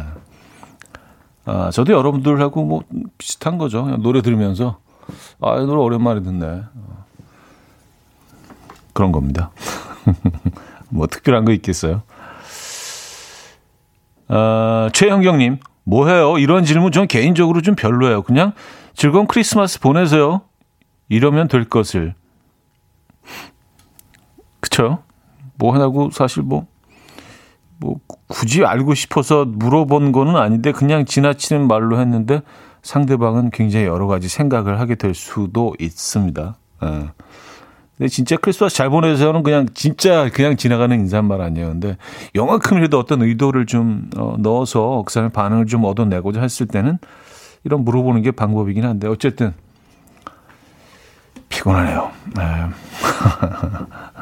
아, 1.44 1.70
저도 1.70 1.92
여러분들하고 1.92 2.64
뭐 2.64 2.82
비슷한 3.18 3.58
거죠. 3.58 3.84
그냥 3.84 4.02
노래 4.02 4.22
들으면서 4.22 4.78
아, 5.40 5.58
이 5.58 5.66
노래 5.66 5.80
오랜만에 5.80 6.22
듣네. 6.22 6.62
그런 8.98 9.12
겁니다. 9.12 9.52
뭐 10.90 11.06
특별한 11.06 11.44
거 11.44 11.52
있겠어요? 11.52 12.02
어, 14.26 14.88
최형경님, 14.92 15.58
뭐해요? 15.84 16.38
이런 16.38 16.64
질문 16.64 16.90
전 16.90 17.06
개인적으로 17.06 17.62
좀 17.62 17.76
별로예요. 17.76 18.22
그냥 18.22 18.54
즐거운 18.94 19.28
크리스마스 19.28 19.78
보내세요. 19.78 20.40
이러면 21.08 21.46
될 21.46 21.68
것을. 21.68 22.16
그쵸? 24.58 25.04
뭐 25.54 25.72
하냐고 25.74 26.10
사실 26.10 26.42
뭐, 26.42 26.66
뭐, 27.76 28.00
굳이 28.26 28.64
알고 28.64 28.94
싶어서 28.94 29.44
물어본 29.44 30.10
거는 30.10 30.34
아닌데 30.34 30.72
그냥 30.72 31.04
지나치는 31.04 31.68
말로 31.68 32.00
했는데 32.00 32.42
상대방은 32.82 33.50
굉장히 33.50 33.86
여러 33.86 34.08
가지 34.08 34.28
생각을 34.28 34.80
하게 34.80 34.96
될 34.96 35.14
수도 35.14 35.76
있습니다. 35.78 36.56
예. 36.82 37.10
근데 37.98 38.08
진짜 38.08 38.36
크리스마스 38.36 38.76
잘 38.76 38.88
보내세요는 38.90 39.42
그냥 39.42 39.66
진짜 39.74 40.30
그냥 40.30 40.56
지나가는 40.56 40.98
인사말 40.98 41.40
아니에요. 41.40 41.70
근데 41.70 41.96
영화큼이라도 42.36 42.96
어떤 42.98 43.22
의도를 43.22 43.66
좀 43.66 44.08
어, 44.16 44.36
넣어서 44.38 45.02
그 45.04 45.12
사람의 45.12 45.32
반응을 45.32 45.66
좀 45.66 45.84
얻어내고자 45.84 46.40
했을 46.40 46.66
때는 46.66 46.98
이런 47.64 47.84
물어보는 47.84 48.22
게 48.22 48.30
방법이긴 48.30 48.84
한데 48.84 49.08
어쨌든 49.08 49.52
피곤하네요. 51.48 52.10
네. 52.36 52.42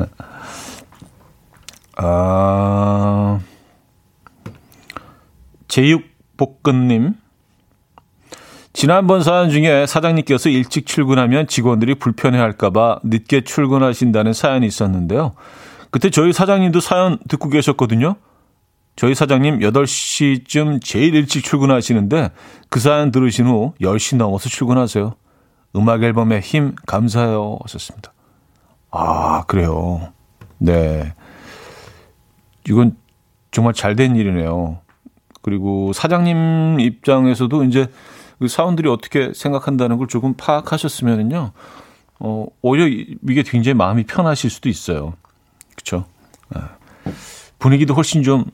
아, 1.99 3.41
제육볶음님 5.69 7.15
지난번 8.77 9.23
사연 9.23 9.49
중에 9.49 9.87
사장님께서 9.87 10.51
일찍 10.51 10.85
출근하면 10.85 11.47
직원들이 11.47 11.95
불편해할까봐 11.95 13.01
늦게 13.05 13.41
출근하신다는 13.41 14.35
사연이 14.35 14.67
있었는데요. 14.67 15.33
그때 15.91 16.11
저희 16.11 16.35
사장님도 16.35 16.81
사연 16.81 17.19
듣고 17.27 17.49
계셨거든요. 17.49 18.17
저희 18.95 19.15
사장님 19.15 19.61
8시쯤 19.61 20.85
제일 20.85 21.15
일찍 21.15 21.43
출근하시는데 21.43 22.33
그 22.69 22.79
사연 22.79 23.11
들으신 23.13 23.47
후 23.47 23.73
10시 23.81 24.17
넘어서 24.17 24.51
출근하세요. 24.51 25.15
음악 25.75 26.03
앨범에 26.03 26.41
힘 26.41 26.75
감사해요. 26.87 27.59
하셨습니다. 27.63 28.13
아, 28.91 29.45
그래요. 29.47 30.13
네. 30.59 31.15
이건 32.69 32.95
정말 33.53 33.73
잘 33.73 33.97
된 33.97 34.17
일이네요. 34.17 34.81
그리고 35.41 35.95
사장님 35.95 36.79
입장에서도 36.79 37.65
이제 37.65 37.87
그 37.87 37.93
사원들이 38.47 38.89
어떻게 38.89 39.33
생각한다는 39.35 39.97
걸 39.99 40.09
조금 40.09 40.35
파악하셨으면은요, 40.35 41.53
어, 42.21 42.47
오히려 42.63 42.87
이게 42.87 43.43
굉장히 43.43 43.75
마음이 43.75 44.05
편하실 44.05 44.51
수도 44.51 44.69
있어요. 44.69 45.15
그쵸? 45.75 46.05
네. 46.55 46.61
분위기도 47.59 47.95
훨씬 47.95 48.23
좀 48.23 48.45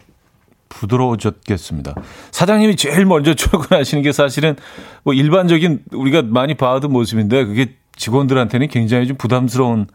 부드러워졌겠습니다. 0.68 1.94
사장님이 2.30 2.76
제일 2.76 3.04
먼저 3.04 3.34
출근하시는 3.34 4.02
게 4.02 4.12
사실은 4.12 4.56
뭐 5.02 5.14
일반적인 5.14 5.84
우리가 5.92 6.22
많이 6.22 6.54
봐왔던 6.54 6.90
모습인데 6.90 7.44
그게 7.44 7.76
직원들한테는 7.96 8.68
굉장히 8.68 9.06
좀 9.06 9.16
부담스러운 9.16 9.86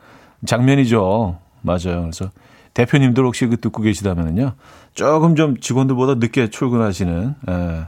장면이죠. 0.45 1.39
맞아요. 1.61 2.01
그래서 2.01 2.29
대표님들 2.73 3.25
혹시 3.25 3.47
그 3.47 3.57
듣고 3.59 3.81
계시다면요. 3.81 4.53
조금 4.93 5.35
좀 5.35 5.57
직원들보다 5.57 6.15
늦게 6.15 6.49
출근하시는, 6.49 7.35
에, 7.49 7.85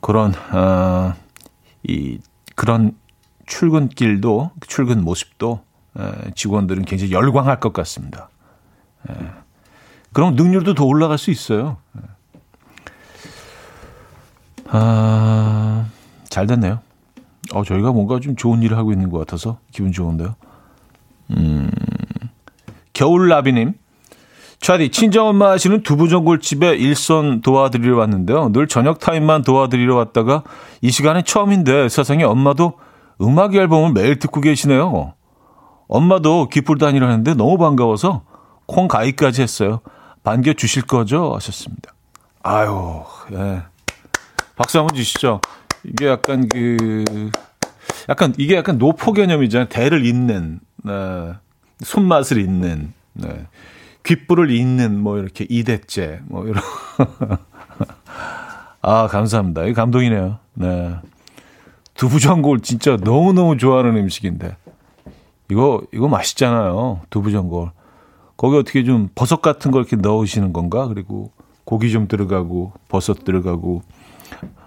그런 0.00 0.32
어, 0.52 1.14
이 1.82 2.18
그런 2.54 2.96
출근길도 3.46 4.52
출근 4.66 5.04
모습도 5.04 5.60
에, 5.98 6.30
직원들은 6.34 6.84
굉장히 6.84 7.12
열광할 7.12 7.60
것 7.60 7.72
같습니다. 7.72 8.28
에, 9.08 9.14
그럼 10.12 10.34
능률도 10.34 10.74
더 10.74 10.84
올라갈 10.84 11.18
수 11.18 11.30
있어요. 11.30 11.76
아, 14.68 15.86
잘 16.28 16.46
됐네요. 16.46 16.80
어, 17.52 17.64
저희가 17.64 17.92
뭔가 17.92 18.18
좀 18.20 18.34
좋은 18.34 18.62
일을 18.62 18.76
하고 18.76 18.92
있는 18.92 19.10
것 19.10 19.18
같아서 19.18 19.58
기분 19.70 19.92
좋은데요. 19.92 20.34
음, 21.30 21.70
겨울나비님. 22.92 23.74
차디, 24.60 24.90
친정엄마 24.90 25.50
하시는 25.50 25.82
두부전골집에 25.82 26.76
일선 26.76 27.40
도와드리러 27.40 27.96
왔는데요. 27.98 28.52
늘 28.52 28.66
저녁 28.66 28.98
타임만 28.98 29.42
도와드리러 29.42 29.94
왔다가 29.94 30.42
이 30.80 30.90
시간에 30.90 31.22
처음인데 31.22 31.88
세상에 31.88 32.24
엄마도 32.24 32.74
음악 33.20 33.54
앨범을 33.54 33.92
매일 33.92 34.18
듣고 34.18 34.40
계시네요. 34.40 35.14
엄마도 35.88 36.48
기쁠 36.48 36.78
다니라는데 36.78 37.34
너무 37.34 37.58
반가워서 37.58 38.24
콩 38.66 38.88
가위까지 38.88 39.42
했어요. 39.42 39.80
반겨 40.24 40.54
주실 40.54 40.82
거죠? 40.82 41.32
하셨습니다. 41.34 41.92
아유, 42.42 43.02
예. 43.32 43.62
박수 44.56 44.78
한번 44.78 44.96
주시죠. 44.96 45.40
이게 45.84 46.08
약간 46.08 46.48
그, 46.48 47.04
약간, 48.08 48.34
이게 48.38 48.56
약간 48.56 48.78
노포 48.78 49.12
개념이잖아요. 49.12 49.68
대를 49.68 50.04
잇는, 50.04 50.60
네. 50.82 51.32
손맛을 51.82 52.38
잇는, 52.38 52.92
네. 53.12 53.46
귓불을 54.06 54.50
잇는 54.52 55.00
뭐 55.00 55.18
이렇게 55.18 55.46
이대째 55.48 56.20
뭐 56.26 56.46
이런 56.46 56.62
아 58.80 59.08
감사합니다. 59.08 59.64
이 59.64 59.72
감동이네요. 59.74 60.38
네 60.54 60.94
두부전골 61.94 62.60
진짜 62.60 62.96
너무 62.96 63.32
너무 63.32 63.56
좋아하는 63.56 63.96
음식인데 63.96 64.56
이거 65.50 65.82
이거 65.92 66.08
맛있잖아요. 66.08 67.00
두부전골 67.10 67.70
거기 68.36 68.56
어떻게 68.56 68.84
좀 68.84 69.08
버섯 69.14 69.42
같은 69.42 69.70
걸 69.72 69.82
이렇게 69.82 69.96
넣으시는 69.96 70.52
건가? 70.52 70.86
그리고 70.86 71.32
고기 71.64 71.90
좀 71.90 72.06
들어가고 72.06 72.72
버섯 72.88 73.24
들어가고 73.24 73.82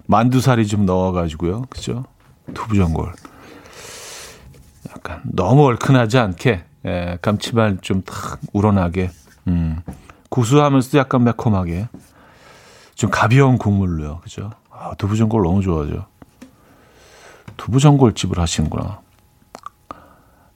만두살이 0.06 0.66
좀 0.66 0.84
넣어가지고요. 0.84 1.62
그죠? 1.70 2.04
두부전골. 2.52 3.12
약간 4.90 5.22
너무 5.24 5.64
얼큰하지 5.64 6.18
않게 6.18 6.64
예, 6.86 7.18
감칠맛 7.22 7.82
좀 7.82 8.02
탁 8.02 8.40
우러나게 8.52 9.10
음, 9.48 9.80
구수하면서도 10.28 10.98
약간 10.98 11.24
매콤하게 11.24 11.88
좀 12.94 13.10
가벼운 13.10 13.58
국물로요. 13.58 14.20
그죠? 14.22 14.50
아, 14.70 14.94
두부전골 14.96 15.42
너무 15.42 15.62
좋아하죠. 15.62 16.06
두부전골 17.56 18.14
집을 18.14 18.38
하시는구나. 18.38 19.00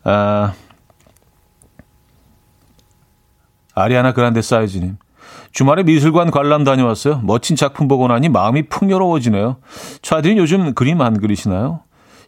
아, 0.05 0.55
아리아나 3.74 4.12
그란데 4.12 4.43
사이즈님. 4.43 4.97
주말에 5.53 5.82
미술관 5.82 6.30
관람 6.30 6.64
다녀왔어요. 6.64 7.20
멋진 7.22 7.57
작품 7.57 7.89
보고 7.89 8.09
나니 8.09 8.28
마음이 8.28 8.68
풍요로워지네요. 8.68 9.57
차들이 10.03 10.37
요즘 10.39 10.74
그림 10.74 11.01
안 11.01 11.18
그리시나요? 11.20 11.80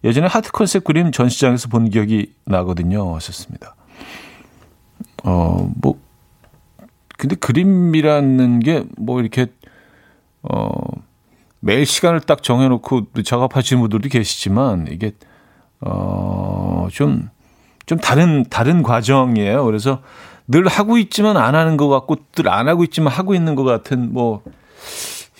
예전에 0.05 0.27
하트 0.27 0.53
컨셉 0.53 0.85
그림 0.85 1.11
전시장에서 1.11 1.69
본 1.69 1.91
기억이 1.91 2.33
나거든요. 2.45 3.15
하셨습니다. 3.17 3.75
어, 5.25 5.71
뭐, 5.81 5.99
근데 7.17 7.35
그림이라는 7.37 8.61
게 8.61 8.85
뭐 8.99 9.21
이렇게, 9.21 9.47
어, 10.43 10.71
매일 11.61 11.87
시간을 11.87 12.21
딱 12.21 12.43
정해놓고 12.43 13.07
작업하시는 13.25 13.81
분들도 13.81 14.09
계시지만 14.09 14.87
이게, 14.91 15.13
어, 15.81 16.89
좀, 16.93 17.29
좀 17.87 17.99
다른, 17.99 18.45
다른 18.51 18.83
과정이에요. 18.83 19.65
그래서 19.65 20.03
늘 20.49 20.69
하고 20.69 20.99
있지만 20.99 21.37
안 21.37 21.55
하는 21.55 21.77
것 21.77 21.89
같고 21.89 22.17
늘 22.37 22.49
안 22.49 22.69
하고 22.69 22.85
있지만 22.85 23.13
하고 23.13 23.35
있는 23.35 23.55
것 23.57 23.65
같은 23.65 24.13
뭐 24.13 24.43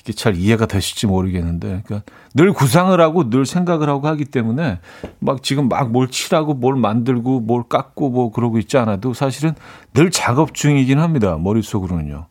이게 0.07 0.13
잘 0.13 0.37
이해가 0.37 0.67
되실지 0.67 1.09
모르겠는데 1.09 1.83
그러니까 1.85 2.13
늘 2.33 2.53
구상을 2.53 2.99
하고 3.01 3.29
늘 3.29 3.45
생각을 3.45 3.89
하고 3.89 4.07
하기 4.07 4.27
때문에 4.27 4.79
막 5.19 5.43
지금 5.43 5.69
막 5.69 5.87
뭘 5.91 6.09
칠하고 6.09 6.55
뭘 6.55 6.77
만들고 6.77 7.41
뭘 7.41 7.65
깎고 7.69 8.11
뭐 8.11 8.31
그러고 8.31 8.59
있지 8.59 8.79
않아도 8.79 9.15
사실은 9.15 9.55
늘 9.95 10.11
작업 10.11 10.55
중이긴 10.55 11.01
합니다 11.01 11.37
머릿속으로는요. 11.39 12.27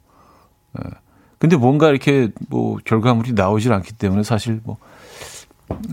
예. 0.80 0.90
근데 1.38 1.58
뭔가 1.58 1.90
이렇게 1.90 2.30
뭐 2.50 2.78
결과물이 2.86 3.34
나오질 3.34 3.74
않기 3.74 3.94
때문에 3.94 4.24
사실 4.24 4.62
뭐 4.64 4.78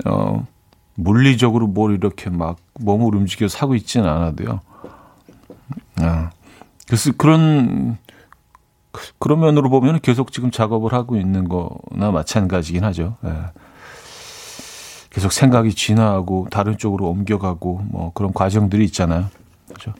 어, 0.05 0.47
물리적으로 0.95 1.66
뭘 1.66 1.95
이렇게 1.95 2.30
막 2.30 2.59
몸을 2.80 3.14
움직여서 3.16 3.59
하고 3.59 3.74
있지는 3.74 4.09
않아도요. 4.09 4.61
아. 5.97 6.30
그래서 6.87 7.11
그런 7.16 7.97
그런 9.22 9.38
면으로 9.38 9.70
보면 9.70 10.00
계속 10.00 10.32
지금 10.32 10.50
작업을 10.50 10.92
하고 10.92 11.16
있는 11.16 11.48
거나 11.48 12.10
마찬가지긴 12.10 12.82
하죠. 12.82 13.18
예. 13.24 13.30
계속 15.10 15.30
생각이 15.30 15.72
진화하고 15.74 16.48
다른 16.50 16.76
쪽으로 16.76 17.08
옮겨가고 17.08 17.82
뭐 17.88 18.10
그런 18.14 18.32
과정들이 18.32 18.84
있잖아요. 18.86 19.26
그렇죠? 19.68 19.94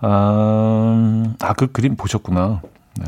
아, 0.00 1.34
아, 1.40 1.52
그 1.54 1.72
그림 1.72 1.96
보셨구나. 1.96 2.62
네. 3.00 3.06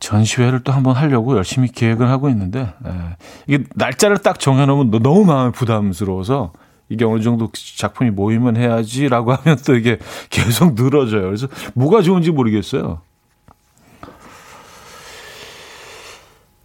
전시회를 0.00 0.64
또 0.64 0.72
한번 0.72 0.96
하려고 0.96 1.36
열심히 1.36 1.68
계획을 1.68 2.08
하고 2.08 2.30
있는데 2.30 2.72
예. 2.86 3.16
이게 3.46 3.64
날짜를 3.74 4.16
딱 4.16 4.40
정해놓으면 4.40 5.02
너무 5.02 5.26
마음이 5.26 5.52
부담스러워서 5.52 6.54
이게 6.92 7.06
어느 7.06 7.20
정도 7.22 7.50
작품이 7.78 8.10
모이면 8.10 8.56
해야지라고 8.56 9.32
하면 9.34 9.58
또 9.64 9.74
이게 9.74 9.98
계속 10.28 10.74
늘어져요. 10.74 11.22
그래서 11.22 11.48
뭐가 11.74 12.02
좋은지 12.02 12.30
모르겠어요. 12.30 13.00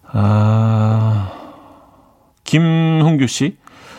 아, 0.10 1.32
김홍규 2.44 3.28
씨. 3.28 3.58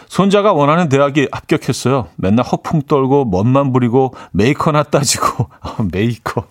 손자가 0.08 0.52
원하는 0.54 0.88
대학에 0.88 1.28
합격했어요. 1.30 2.08
맨날 2.16 2.44
허풍 2.44 2.82
떨고 2.88 3.26
멋만 3.26 3.72
부리고 3.72 4.14
메이커나 4.32 4.82
따지고 4.82 5.50
메이커 5.92 6.46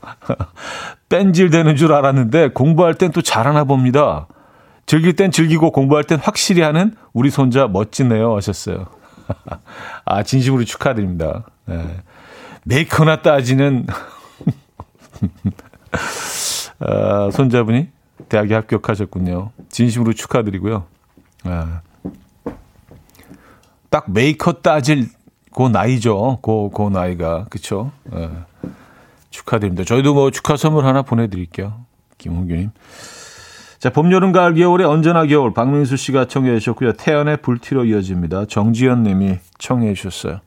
뺀질대는 1.09 1.75
줄 1.75 1.91
알았는데 1.93 2.49
공부할 2.49 2.93
땐 2.95 3.11
또 3.11 3.21
잘하나 3.21 3.63
봅니다. 3.63 4.27
즐길 4.85 5.15
땐 5.15 5.31
즐기고 5.31 5.71
공부할 5.71 6.03
땐 6.03 6.19
확실히 6.21 6.61
하는 6.61 6.93
우리 7.13 7.31
손자 7.31 7.67
멋지네요 7.67 8.35
하셨어요. 8.35 8.96
아, 10.05 10.23
진심으로 10.23 10.63
축하드립니다. 10.65 11.45
네. 11.65 12.01
메이커나 12.63 13.21
따지는 13.21 13.85
아, 16.79 17.29
손자분이 17.31 17.89
대학에 18.29 18.53
합격하셨군요. 18.53 19.51
진심으로 19.69 20.13
축하드리고요. 20.13 20.85
아, 21.43 21.81
딱 23.89 24.11
메이커 24.11 24.53
따질 24.53 25.09
그 25.53 25.67
나이죠. 25.67 26.39
그, 26.41 26.69
그 26.69 26.89
나이가. 26.89 27.45
그쵸? 27.49 27.91
아, 28.11 28.45
축하드립니다. 29.29 29.83
저희도 29.83 30.13
뭐 30.13 30.31
축하 30.31 30.57
선물 30.57 30.85
하나 30.85 31.01
보내드릴게요. 31.01 31.85
김홍규님. 32.17 32.71
자, 33.79 33.91
봄, 33.91 34.11
여름, 34.11 34.31
가을, 34.31 34.55
겨울에 34.55 34.83
언제나 34.83 35.25
겨울. 35.25 35.53
박민수 35.53 35.97
씨가 35.97 36.25
청해 36.25 36.57
주셨고요. 36.59 36.93
태연의 36.93 37.37
불티로 37.37 37.85
이어집니다. 37.85 38.45
정지현 38.45 39.03
님이 39.03 39.37
청해 39.59 39.93
주셨어요. 39.93 40.41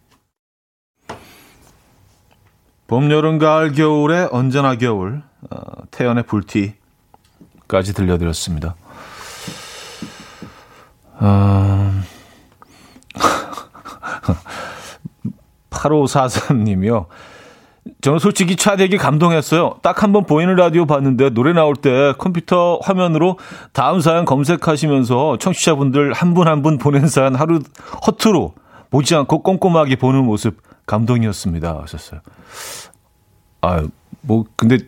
봄, 2.88 3.10
여름, 3.12 3.38
가을, 3.38 3.72
겨울에 3.72 4.26
언제나 4.32 4.74
겨울. 4.76 5.22
어, 5.48 5.60
태연의 5.92 6.24
불티까지 6.24 7.94
들려드렸습니다. 7.94 8.74
어... 11.20 12.02
8543님이요. 15.70 17.06
저는 18.02 18.18
솔직히 18.18 18.56
차대기 18.56 18.98
감동했어요. 18.98 19.76
딱 19.82 20.02
한 20.02 20.12
번 20.12 20.24
보이는 20.26 20.54
라디오 20.54 20.86
봤는데 20.86 21.30
노래 21.30 21.52
나올 21.52 21.74
때 21.76 22.12
컴퓨터 22.18 22.78
화면으로 22.82 23.38
다음 23.72 24.00
사연 24.00 24.24
검색하시면서 24.24 25.38
청취자분들 25.38 26.12
한분 26.12 26.46
한 26.48 26.62
분 26.62 26.78
보낸 26.78 27.06
사연 27.08 27.34
하루 27.34 27.60
허투루 28.06 28.52
보지 28.90 29.14
않고 29.14 29.42
꼼꼼하게 29.42 29.96
보는 29.96 30.24
모습 30.24 30.58
감동이었습니다. 30.86 31.80
하셨어요. 31.82 32.20
아, 33.62 33.82
뭐 34.22 34.44
근데 34.56 34.78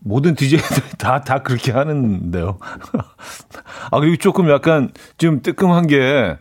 모든 0.00 0.34
DJ들이 0.34 0.86
다, 0.98 1.20
다 1.20 1.38
그렇게 1.42 1.72
하는데요. 1.72 2.58
아, 3.90 4.00
그리고 4.00 4.16
조금 4.16 4.48
약간 4.50 4.90
좀 5.18 5.42
뜨끔한 5.42 5.86
게 5.86 6.36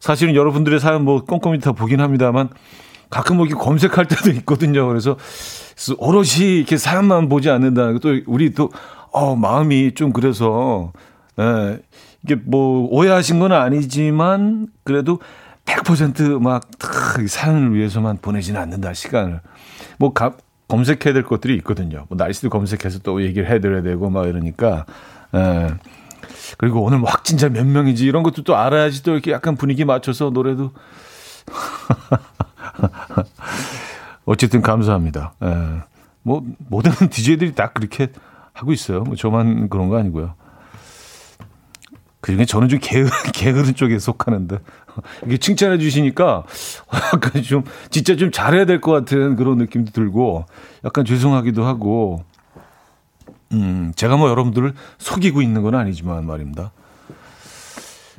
사실은 0.00 0.34
여러분들의 0.34 0.80
사연 0.80 1.04
뭐 1.04 1.24
꼼꼼히 1.24 1.58
다 1.60 1.72
보긴 1.72 2.00
합니다만 2.00 2.48
가끔 3.10 3.36
뭐 3.36 3.46
이렇게 3.46 3.62
검색할 3.62 4.06
때도 4.06 4.30
있거든요. 4.38 4.86
그래서 4.86 5.16
오롯이 5.98 6.58
이렇게 6.58 6.76
사연만 6.76 7.28
보지 7.28 7.50
않는다는 7.50 7.94
것도 7.94 8.20
우리 8.26 8.54
또, 8.54 8.70
어, 9.12 9.34
마음이 9.34 9.94
좀 9.94 10.12
그래서, 10.12 10.92
예, 11.38 11.80
이게 12.22 12.36
뭐 12.36 12.86
오해하신 12.90 13.40
건 13.40 13.52
아니지만 13.52 14.68
그래도 14.84 15.18
100%막 15.64 16.70
사연을 17.28 17.74
위해서만 17.74 18.18
보내지는 18.18 18.60
않는다, 18.60 18.94
시간을. 18.94 19.40
뭐 19.98 20.12
가, 20.12 20.34
검색해야 20.68 21.12
될 21.12 21.24
것들이 21.24 21.56
있거든요. 21.56 22.06
뭐 22.08 22.16
날씨도 22.16 22.48
검색해서 22.48 23.00
또 23.00 23.22
얘기를 23.22 23.50
해드려야 23.50 23.82
되고 23.82 24.08
막 24.08 24.28
이러니까, 24.28 24.86
예. 25.34 25.74
그리고 26.58 26.82
오늘 26.82 26.98
뭐 26.98 27.10
확진자 27.10 27.48
몇 27.48 27.66
명이지 27.66 28.04
이런 28.04 28.22
것도 28.22 28.42
또 28.42 28.56
알아야지 28.56 29.02
또 29.02 29.12
이렇게 29.12 29.32
약간 29.32 29.56
분위기 29.56 29.84
맞춰서 29.84 30.30
노래도 30.30 30.72
어쨌든 34.26 34.62
감사합니다. 34.62 35.34
예. 35.42 35.82
뭐 36.22 36.44
모든 36.68 36.92
DJ들이 37.08 37.54
다 37.54 37.72
그렇게 37.72 38.08
하고 38.52 38.72
있어요. 38.72 39.02
뭐 39.02 39.16
저만 39.16 39.68
그런 39.68 39.88
거 39.88 39.98
아니고요. 39.98 40.34
그중에 42.20 42.44
저는 42.44 42.68
좀 42.68 42.78
게으, 42.82 43.06
게으른 43.32 43.74
쪽에 43.74 43.98
속하는데 43.98 44.58
이게 45.24 45.38
칭찬해 45.38 45.78
주시니까 45.78 46.44
약간 47.14 47.42
좀 47.42 47.64
진짜 47.88 48.14
좀 48.16 48.30
잘해야 48.30 48.66
될 48.66 48.80
것 48.80 48.92
같은 48.92 49.36
그런 49.36 49.56
느낌도 49.56 49.92
들고 49.92 50.44
약간 50.84 51.04
죄송하기도 51.06 51.64
하고 51.64 52.22
음 53.52 53.92
제가 53.96 54.16
뭐 54.18 54.28
여러분들을 54.28 54.74
속이고 54.98 55.40
있는 55.40 55.62
건 55.62 55.74
아니지만 55.74 56.26
말입니다. 56.26 56.72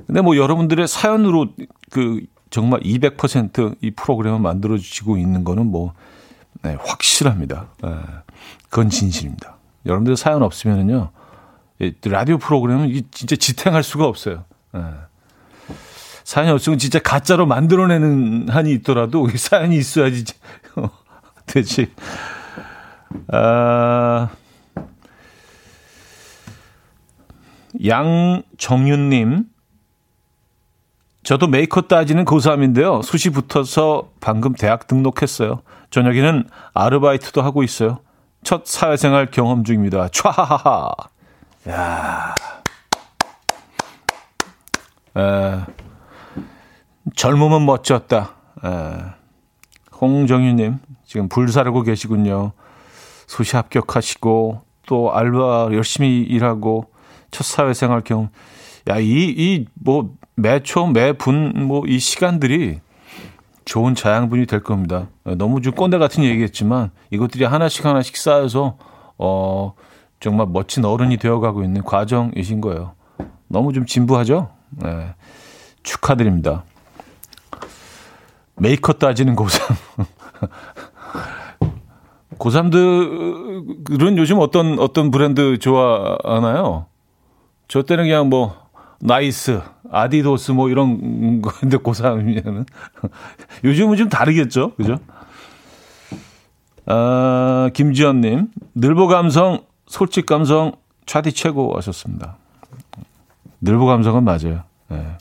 근데 0.07 0.21
뭐 0.21 0.35
여러분들의 0.35 0.87
사연으로 0.87 1.49
그 1.91 2.21
정말 2.51 2.81
200%이 2.81 3.91
프로그램을 3.91 4.39
만들어지고 4.39 5.17
있는 5.17 5.43
거는 5.43 5.67
뭐, 5.67 5.93
네, 6.61 6.77
확실합니다. 6.79 7.67
네, 7.81 7.89
그건 8.69 8.89
진실입니다. 8.89 9.57
여러분들 9.85 10.15
사연 10.15 10.43
없으면은요, 10.43 11.09
라디오 12.05 12.37
프로그램은 12.37 13.01
진짜 13.09 13.35
지탱할 13.35 13.81
수가 13.81 14.05
없어요. 14.05 14.43
네. 14.73 14.81
사연이 16.23 16.51
없으면 16.51 16.77
진짜 16.77 16.99
가짜로 16.99 17.45
만들어내는 17.45 18.49
한이 18.49 18.71
있더라도 18.75 19.27
사연이 19.35 19.77
있어야지 19.77 20.23
되지. 21.47 21.91
아, 23.27 24.29
양정윤님, 27.83 29.45
저도 31.31 31.47
메이커 31.47 31.79
따지는 31.79 32.25
고3인데요. 32.25 33.01
수시 33.03 33.29
붙어서 33.29 34.09
방금 34.19 34.51
대학 34.53 34.85
등록했어요. 34.87 35.61
저녁에는 35.89 36.49
아르바이트도 36.73 37.41
하고 37.41 37.63
있어요. 37.63 37.99
첫 38.43 38.65
사회생활 38.65 39.31
경험 39.31 39.63
중입니다. 39.63 40.09
촤하하하. 40.09 40.91
야. 41.69 42.35
에, 45.15 45.59
젊음은 47.15 47.65
멋졌다. 47.65 48.35
에, 48.65 48.69
홍정희님, 50.01 50.79
지금 51.05 51.29
불사르고 51.29 51.83
계시군요. 51.83 52.51
수시 53.25 53.55
합격하시고, 53.55 54.63
또 54.85 55.15
알바 55.15 55.69
열심히 55.71 56.23
일하고, 56.23 56.91
첫 57.31 57.45
사회생활 57.45 58.01
경험. 58.01 58.27
야, 58.89 58.99
이, 58.99 59.05
이, 59.07 59.65
뭐, 59.75 60.13
매초, 60.35 60.87
매분, 60.87 61.67
뭐, 61.67 61.83
이 61.87 61.99
시간들이 61.99 62.79
좋은 63.65 63.95
자양분이 63.95 64.45
될 64.45 64.63
겁니다. 64.63 65.07
너무 65.23 65.61
좀 65.61 65.73
꼰대 65.73 65.97
같은 65.97 66.23
얘기겠지만, 66.23 66.91
이것들이 67.11 67.45
하나씩 67.45 67.85
하나씩 67.85 68.17
쌓여서, 68.17 68.77
어, 69.17 69.73
정말 70.19 70.47
멋진 70.47 70.85
어른이 70.85 71.17
되어가고 71.17 71.63
있는 71.63 71.83
과정이신 71.83 72.61
거예요. 72.61 72.93
너무 73.47 73.73
좀 73.73 73.85
진부하죠? 73.85 74.49
네. 74.69 75.13
축하드립니다. 75.83 76.63
메이커 78.55 78.93
따지는 78.93 79.35
고3. 79.35 79.75
고3들은 82.37 84.17
요즘 84.17 84.39
어떤, 84.39 84.79
어떤 84.79 85.11
브랜드 85.11 85.59
좋아하나요? 85.59 86.85
저 87.67 87.83
때는 87.83 88.05
그냥 88.05 88.29
뭐, 88.29 88.55
나이스, 89.01 89.61
아디도스 89.91 90.51
뭐 90.51 90.69
이런 90.69 91.41
건데 91.41 91.77
고3이면은. 91.77 92.65
요즘은 93.63 93.97
좀 93.97 94.09
다르겠죠? 94.09 94.75
그죠? 94.75 94.97
아, 96.85 97.69
김지연님, 97.73 98.49
늘보 98.75 99.07
감성, 99.07 99.63
솔직 99.87 100.25
감성, 100.25 100.73
차디 101.05 101.33
최고 101.33 101.75
하셨습니다. 101.77 102.37
늘보 103.61 103.85
감성은 103.85 104.23
맞아요. 104.23 104.63
네. 104.89 105.17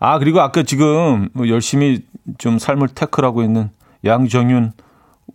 아, 0.00 0.18
그리고 0.18 0.40
아까 0.40 0.62
지금 0.62 1.28
뭐 1.32 1.48
열심히 1.48 2.04
좀 2.38 2.58
삶을 2.58 2.88
태클하고 2.88 3.42
있는 3.42 3.70
양정윤 4.04 4.72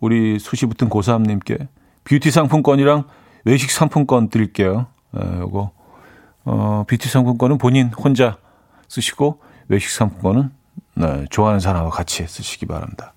우리 0.00 0.38
수시 0.38 0.66
붙은 0.66 0.88
고3님께 0.88 1.68
뷰티 2.04 2.30
상품권이랑 2.30 3.04
외식 3.44 3.70
상품권 3.70 4.28
드릴게요. 4.28 4.86
네, 5.12 5.22
요거, 5.40 5.72
어, 6.44 6.84
뷰티 6.88 7.08
상품권은 7.08 7.58
본인 7.58 7.88
혼자 7.92 8.36
쓰시고 8.88 9.40
외식 9.68 9.90
상품권은 9.90 10.50
네, 10.94 11.24
좋아하는 11.30 11.60
사람과 11.60 11.90
같이 11.90 12.26
쓰시기 12.26 12.66
바랍니다. 12.66 13.12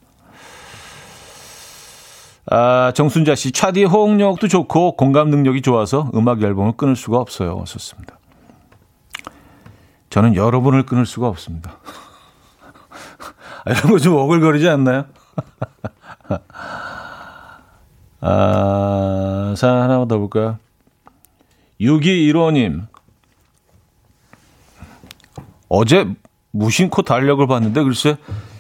아, 2.50 2.92
정순자 2.94 3.36
씨, 3.36 3.52
차디 3.52 3.86
호응력도 3.86 4.48
좋고 4.48 4.96
공감 4.98 5.30
능력이 5.30 5.62
좋아서 5.62 6.12
음악 6.14 6.42
앨범을 6.44 6.74
끊을 6.74 6.96
수가 6.96 7.18
없어요. 7.18 7.64
썼습니다. 7.66 8.20
저는 10.10 10.36
여러분을 10.36 10.84
끊을 10.86 11.06
수가 11.06 11.28
없습니다. 11.28 11.78
이런 13.66 13.82
거 13.92 13.98
좀 13.98 14.16
오글거리지 14.16 14.68
않나요? 14.70 15.06
아, 18.22 19.54
사연 19.58 19.82
하나 19.82 20.06
더 20.06 20.18
볼까요? 20.18 20.58
6215님. 21.82 22.88
어제 25.76 26.06
무심코 26.52 27.02
달력을 27.02 27.46
봤는데 27.48 27.82
글쎄 27.82 28.18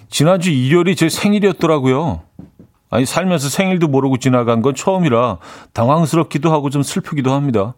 지난주 0.09 0.49
일요일이 0.49 0.95
제 0.95 1.09
생일이었더라고요. 1.09 2.21
아니 2.89 3.05
살면서 3.05 3.49
생일도 3.49 3.87
모르고 3.87 4.17
지나간 4.17 4.63
건 4.63 4.73
처음이라 4.73 5.37
당황스럽기도 5.73 6.51
하고 6.51 6.71
좀 6.71 6.81
슬프기도 6.81 7.31
합니다. 7.31 7.75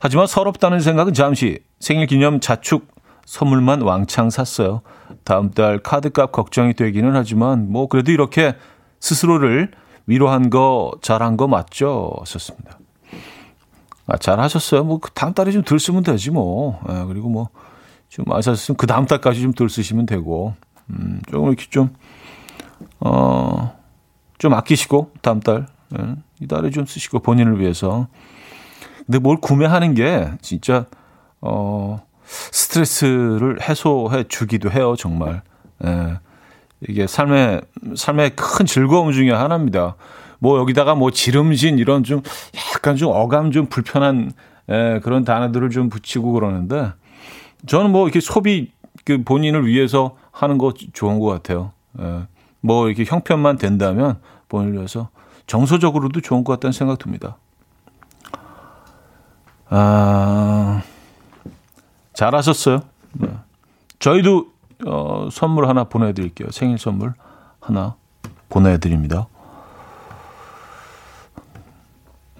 하지만 0.00 0.28
서럽다는 0.28 0.78
생각은 0.78 1.12
잠시 1.12 1.58
생일 1.80 2.06
기념 2.06 2.38
자축 2.38 2.86
선물만 3.26 3.82
왕창 3.82 4.30
샀어요. 4.30 4.82
다음 5.24 5.50
달 5.50 5.80
카드값 5.80 6.30
걱정이 6.30 6.74
되기는 6.74 7.16
하지만 7.16 7.72
뭐 7.72 7.88
그래도 7.88 8.12
이렇게 8.12 8.54
스스로를 9.00 9.72
위로한 10.06 10.50
거 10.50 10.92
잘한 11.02 11.36
거 11.36 11.48
맞죠? 11.48 12.12
썼습니다. 12.24 12.78
아, 14.06 14.16
잘하셨어요. 14.16 14.84
뭐그 14.84 15.10
다음 15.14 15.34
달에 15.34 15.50
좀 15.50 15.64
덜 15.64 15.80
쓰면 15.80 16.04
되지 16.04 16.30
뭐. 16.30 16.80
예, 16.88 17.04
그리고 17.08 17.28
뭐 17.28 17.48
좀 18.08 18.24
아셨으면 18.30 18.76
그 18.76 18.86
다음 18.86 19.06
달까지 19.06 19.42
좀 19.42 19.52
덜 19.52 19.68
쓰시면 19.68 20.06
되고 20.06 20.54
음, 20.90 21.20
조금 21.30 21.48
이렇게 21.48 21.66
좀 21.70 21.90
어, 23.00 23.76
좀 24.38 24.54
아끼시고 24.54 25.12
다음 25.22 25.40
달 25.40 25.66
예, 25.98 26.16
이달에 26.40 26.70
좀 26.70 26.86
쓰시고 26.86 27.20
본인을 27.20 27.60
위해서. 27.60 28.08
근데 29.06 29.18
뭘 29.18 29.38
구매하는 29.40 29.94
게 29.94 30.30
진짜 30.42 30.86
어 31.40 32.00
스트레스를 32.24 33.62
해소해 33.62 34.24
주기도 34.24 34.70
해요, 34.70 34.94
정말. 34.96 35.42
예. 35.84 36.18
이게 36.86 37.06
삶의, 37.06 37.62
삶의 37.96 38.36
큰 38.36 38.66
즐거움 38.66 39.12
중에 39.12 39.32
하나입니다. 39.32 39.96
뭐 40.38 40.58
여기다가 40.60 40.94
뭐 40.94 41.10
지름진 41.10 41.78
이런 41.78 42.04
좀 42.04 42.22
약간 42.74 42.96
좀 42.96 43.10
어감 43.12 43.50
좀 43.50 43.66
불편한 43.66 44.32
예, 44.70 45.00
그런 45.02 45.24
단어들을 45.24 45.70
좀 45.70 45.88
붙이고 45.88 46.32
그러는데 46.32 46.92
저는 47.66 47.90
뭐 47.90 48.06
이렇게 48.06 48.20
소비 48.20 48.70
그 49.04 49.24
본인을 49.24 49.66
위해서 49.66 50.16
하는 50.30 50.58
거 50.58 50.72
좋은 50.92 51.18
것 51.18 51.26
같아요. 51.26 51.72
예. 52.00 52.26
뭐 52.60 52.88
이렇게 52.88 53.04
형편만 53.04 53.56
된다면 53.56 54.20
본인을 54.48 54.74
위해서 54.74 55.08
정서적으로도 55.46 56.20
좋은 56.20 56.44
것 56.44 56.52
같다는 56.54 56.72
생각 56.72 56.98
듭니다. 56.98 57.36
아. 59.68 60.82
잘하셨어요. 62.12 62.82
네. 63.12 63.28
저희도 63.98 64.52
어, 64.86 65.28
선물 65.30 65.68
하나 65.68 65.84
보내드릴게요. 65.84 66.50
생일 66.50 66.78
선물 66.78 67.12
하나 67.60 67.96
보내드립니다. 68.48 69.28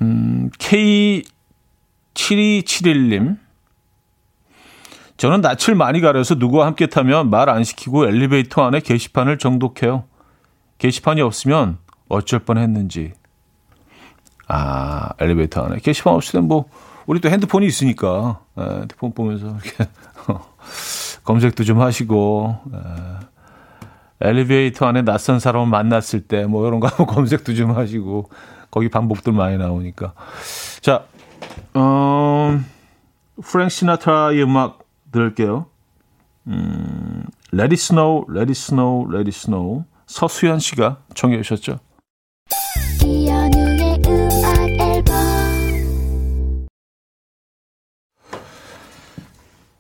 음, 0.00 0.50
K7271님. 0.58 3.38
저는 5.18 5.40
낯을 5.40 5.74
많이 5.76 6.00
가려서 6.00 6.36
누구와 6.36 6.66
함께 6.66 6.86
타면 6.86 7.28
말 7.28 7.48
안 7.48 7.64
시키고 7.64 8.06
엘리베이터 8.06 8.64
안에 8.64 8.80
게시판을 8.80 9.38
정독해요. 9.38 10.04
게시판이 10.78 11.20
없으면 11.20 11.78
어쩔 12.08 12.38
뻔 12.40 12.56
했는지. 12.58 13.12
아, 14.46 15.10
엘리베이터 15.18 15.62
안에. 15.64 15.80
게시판 15.80 16.14
없으면 16.14 16.46
뭐, 16.46 16.66
우리 17.06 17.20
또 17.20 17.28
핸드폰이 17.28 17.66
있으니까 17.66 18.40
에, 18.56 18.62
예, 18.62 18.80
핸드폰 18.80 19.12
보면서 19.12 19.48
이렇게 19.48 19.88
검색도 21.24 21.64
좀 21.64 21.80
하시고 21.80 22.56
에, 22.72 22.76
예, 24.24 24.28
엘리베이터 24.30 24.86
안에 24.86 25.02
낯선 25.02 25.38
사람을 25.40 25.66
만났을 25.66 26.22
때 26.22 26.44
뭐 26.44 26.66
이런 26.66 26.80
거 26.80 26.88
검색도 27.06 27.54
좀 27.54 27.76
하시고 27.76 28.30
거기 28.70 28.88
방법들 28.88 29.32
많이 29.32 29.56
나오니까 29.58 30.12
자 30.80 31.04
음, 31.76 32.64
프랭 33.42 33.68
시나트라의 33.68 34.42
음악 34.42 34.80
들을게요. 35.18 35.66
음, 36.46 37.24
Let 37.52 37.64
It 37.64 37.74
Snow, 37.74 38.24
Let 38.30 38.50
It 38.50 38.52
Snow, 38.52 39.06
Let 39.08 39.28
It 39.28 39.36
Snow 39.36 39.84
서수연 40.06 40.60
씨가 40.60 40.98
청해 41.14 41.42
주셨죠. 41.42 41.80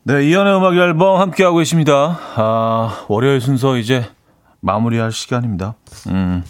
네, 0.02 0.26
이연의 0.26 0.56
음악 0.56 0.74
앨범 0.74 1.20
함께하고 1.20 1.58
계십니다. 1.58 2.18
아, 2.36 3.04
월요일 3.08 3.40
순서 3.40 3.76
이제 3.76 4.08
마무리할 4.60 5.12
시간입니다. 5.12 5.74
음. 6.08 6.42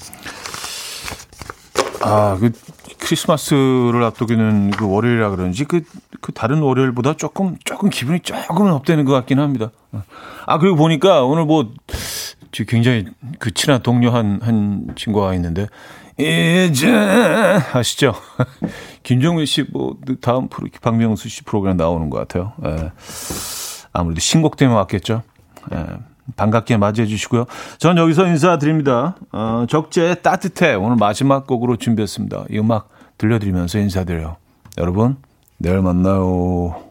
아, 2.01 2.37
그, 2.39 2.53
크리스마스를 2.99 4.03
앞두기는 4.05 4.71
그 4.73 4.89
월요일이라 4.89 5.31
그런지 5.31 5.65
그, 5.65 5.83
그 6.21 6.33
다른 6.33 6.61
월요일보다 6.61 7.15
조금, 7.15 7.57
조금 7.65 7.91
기분이 7.91 8.21
조금은 8.21 8.73
업되는 8.73 9.05
것 9.05 9.13
같긴 9.13 9.39
합니다. 9.39 9.71
아, 10.47 10.59
그리고 10.59 10.77
보니까 10.77 11.25
오늘 11.25 11.45
뭐, 11.45 11.73
굉장히 12.67 13.07
그 13.39 13.53
친한 13.53 13.83
동료 13.83 14.11
한, 14.11 14.41
한 14.43 14.89
친구가 14.97 15.35
있는데, 15.35 15.67
이제, 16.19 16.93
아시죠? 17.73 18.15
김정민 19.05 19.47
씨, 19.47 19.65
뭐, 19.71 19.97
다음 20.21 20.49
프로, 20.49 20.69
박명수 20.83 21.29
씨 21.29 21.45
프로그램 21.45 21.77
나오는 21.77 22.11
것 22.11 22.19
같아요. 22.19 22.53
예. 22.65 22.91
아무래도 23.93 24.21
신곡 24.21 24.57
때문에 24.57 24.77
왔겠죠. 24.79 25.23
예. 25.73 25.87
반갑게 26.37 26.77
맞이해 26.77 27.07
주시고요. 27.07 27.47
전 27.79 27.97
여기서 27.97 28.27
인사드립니다. 28.27 29.17
어, 29.33 29.67
적재 29.69 30.17
따뜻해 30.23 30.75
오늘 30.75 30.97
마지막 30.97 31.47
곡으로 31.47 31.77
준비했습니다. 31.77 32.45
이 32.51 32.59
음악 32.59 32.89
들려드리면서 33.19 33.79
인사드려요. 33.79 34.37
여러분 34.79 35.17
내일 35.59 35.81
만나요. 35.83 36.88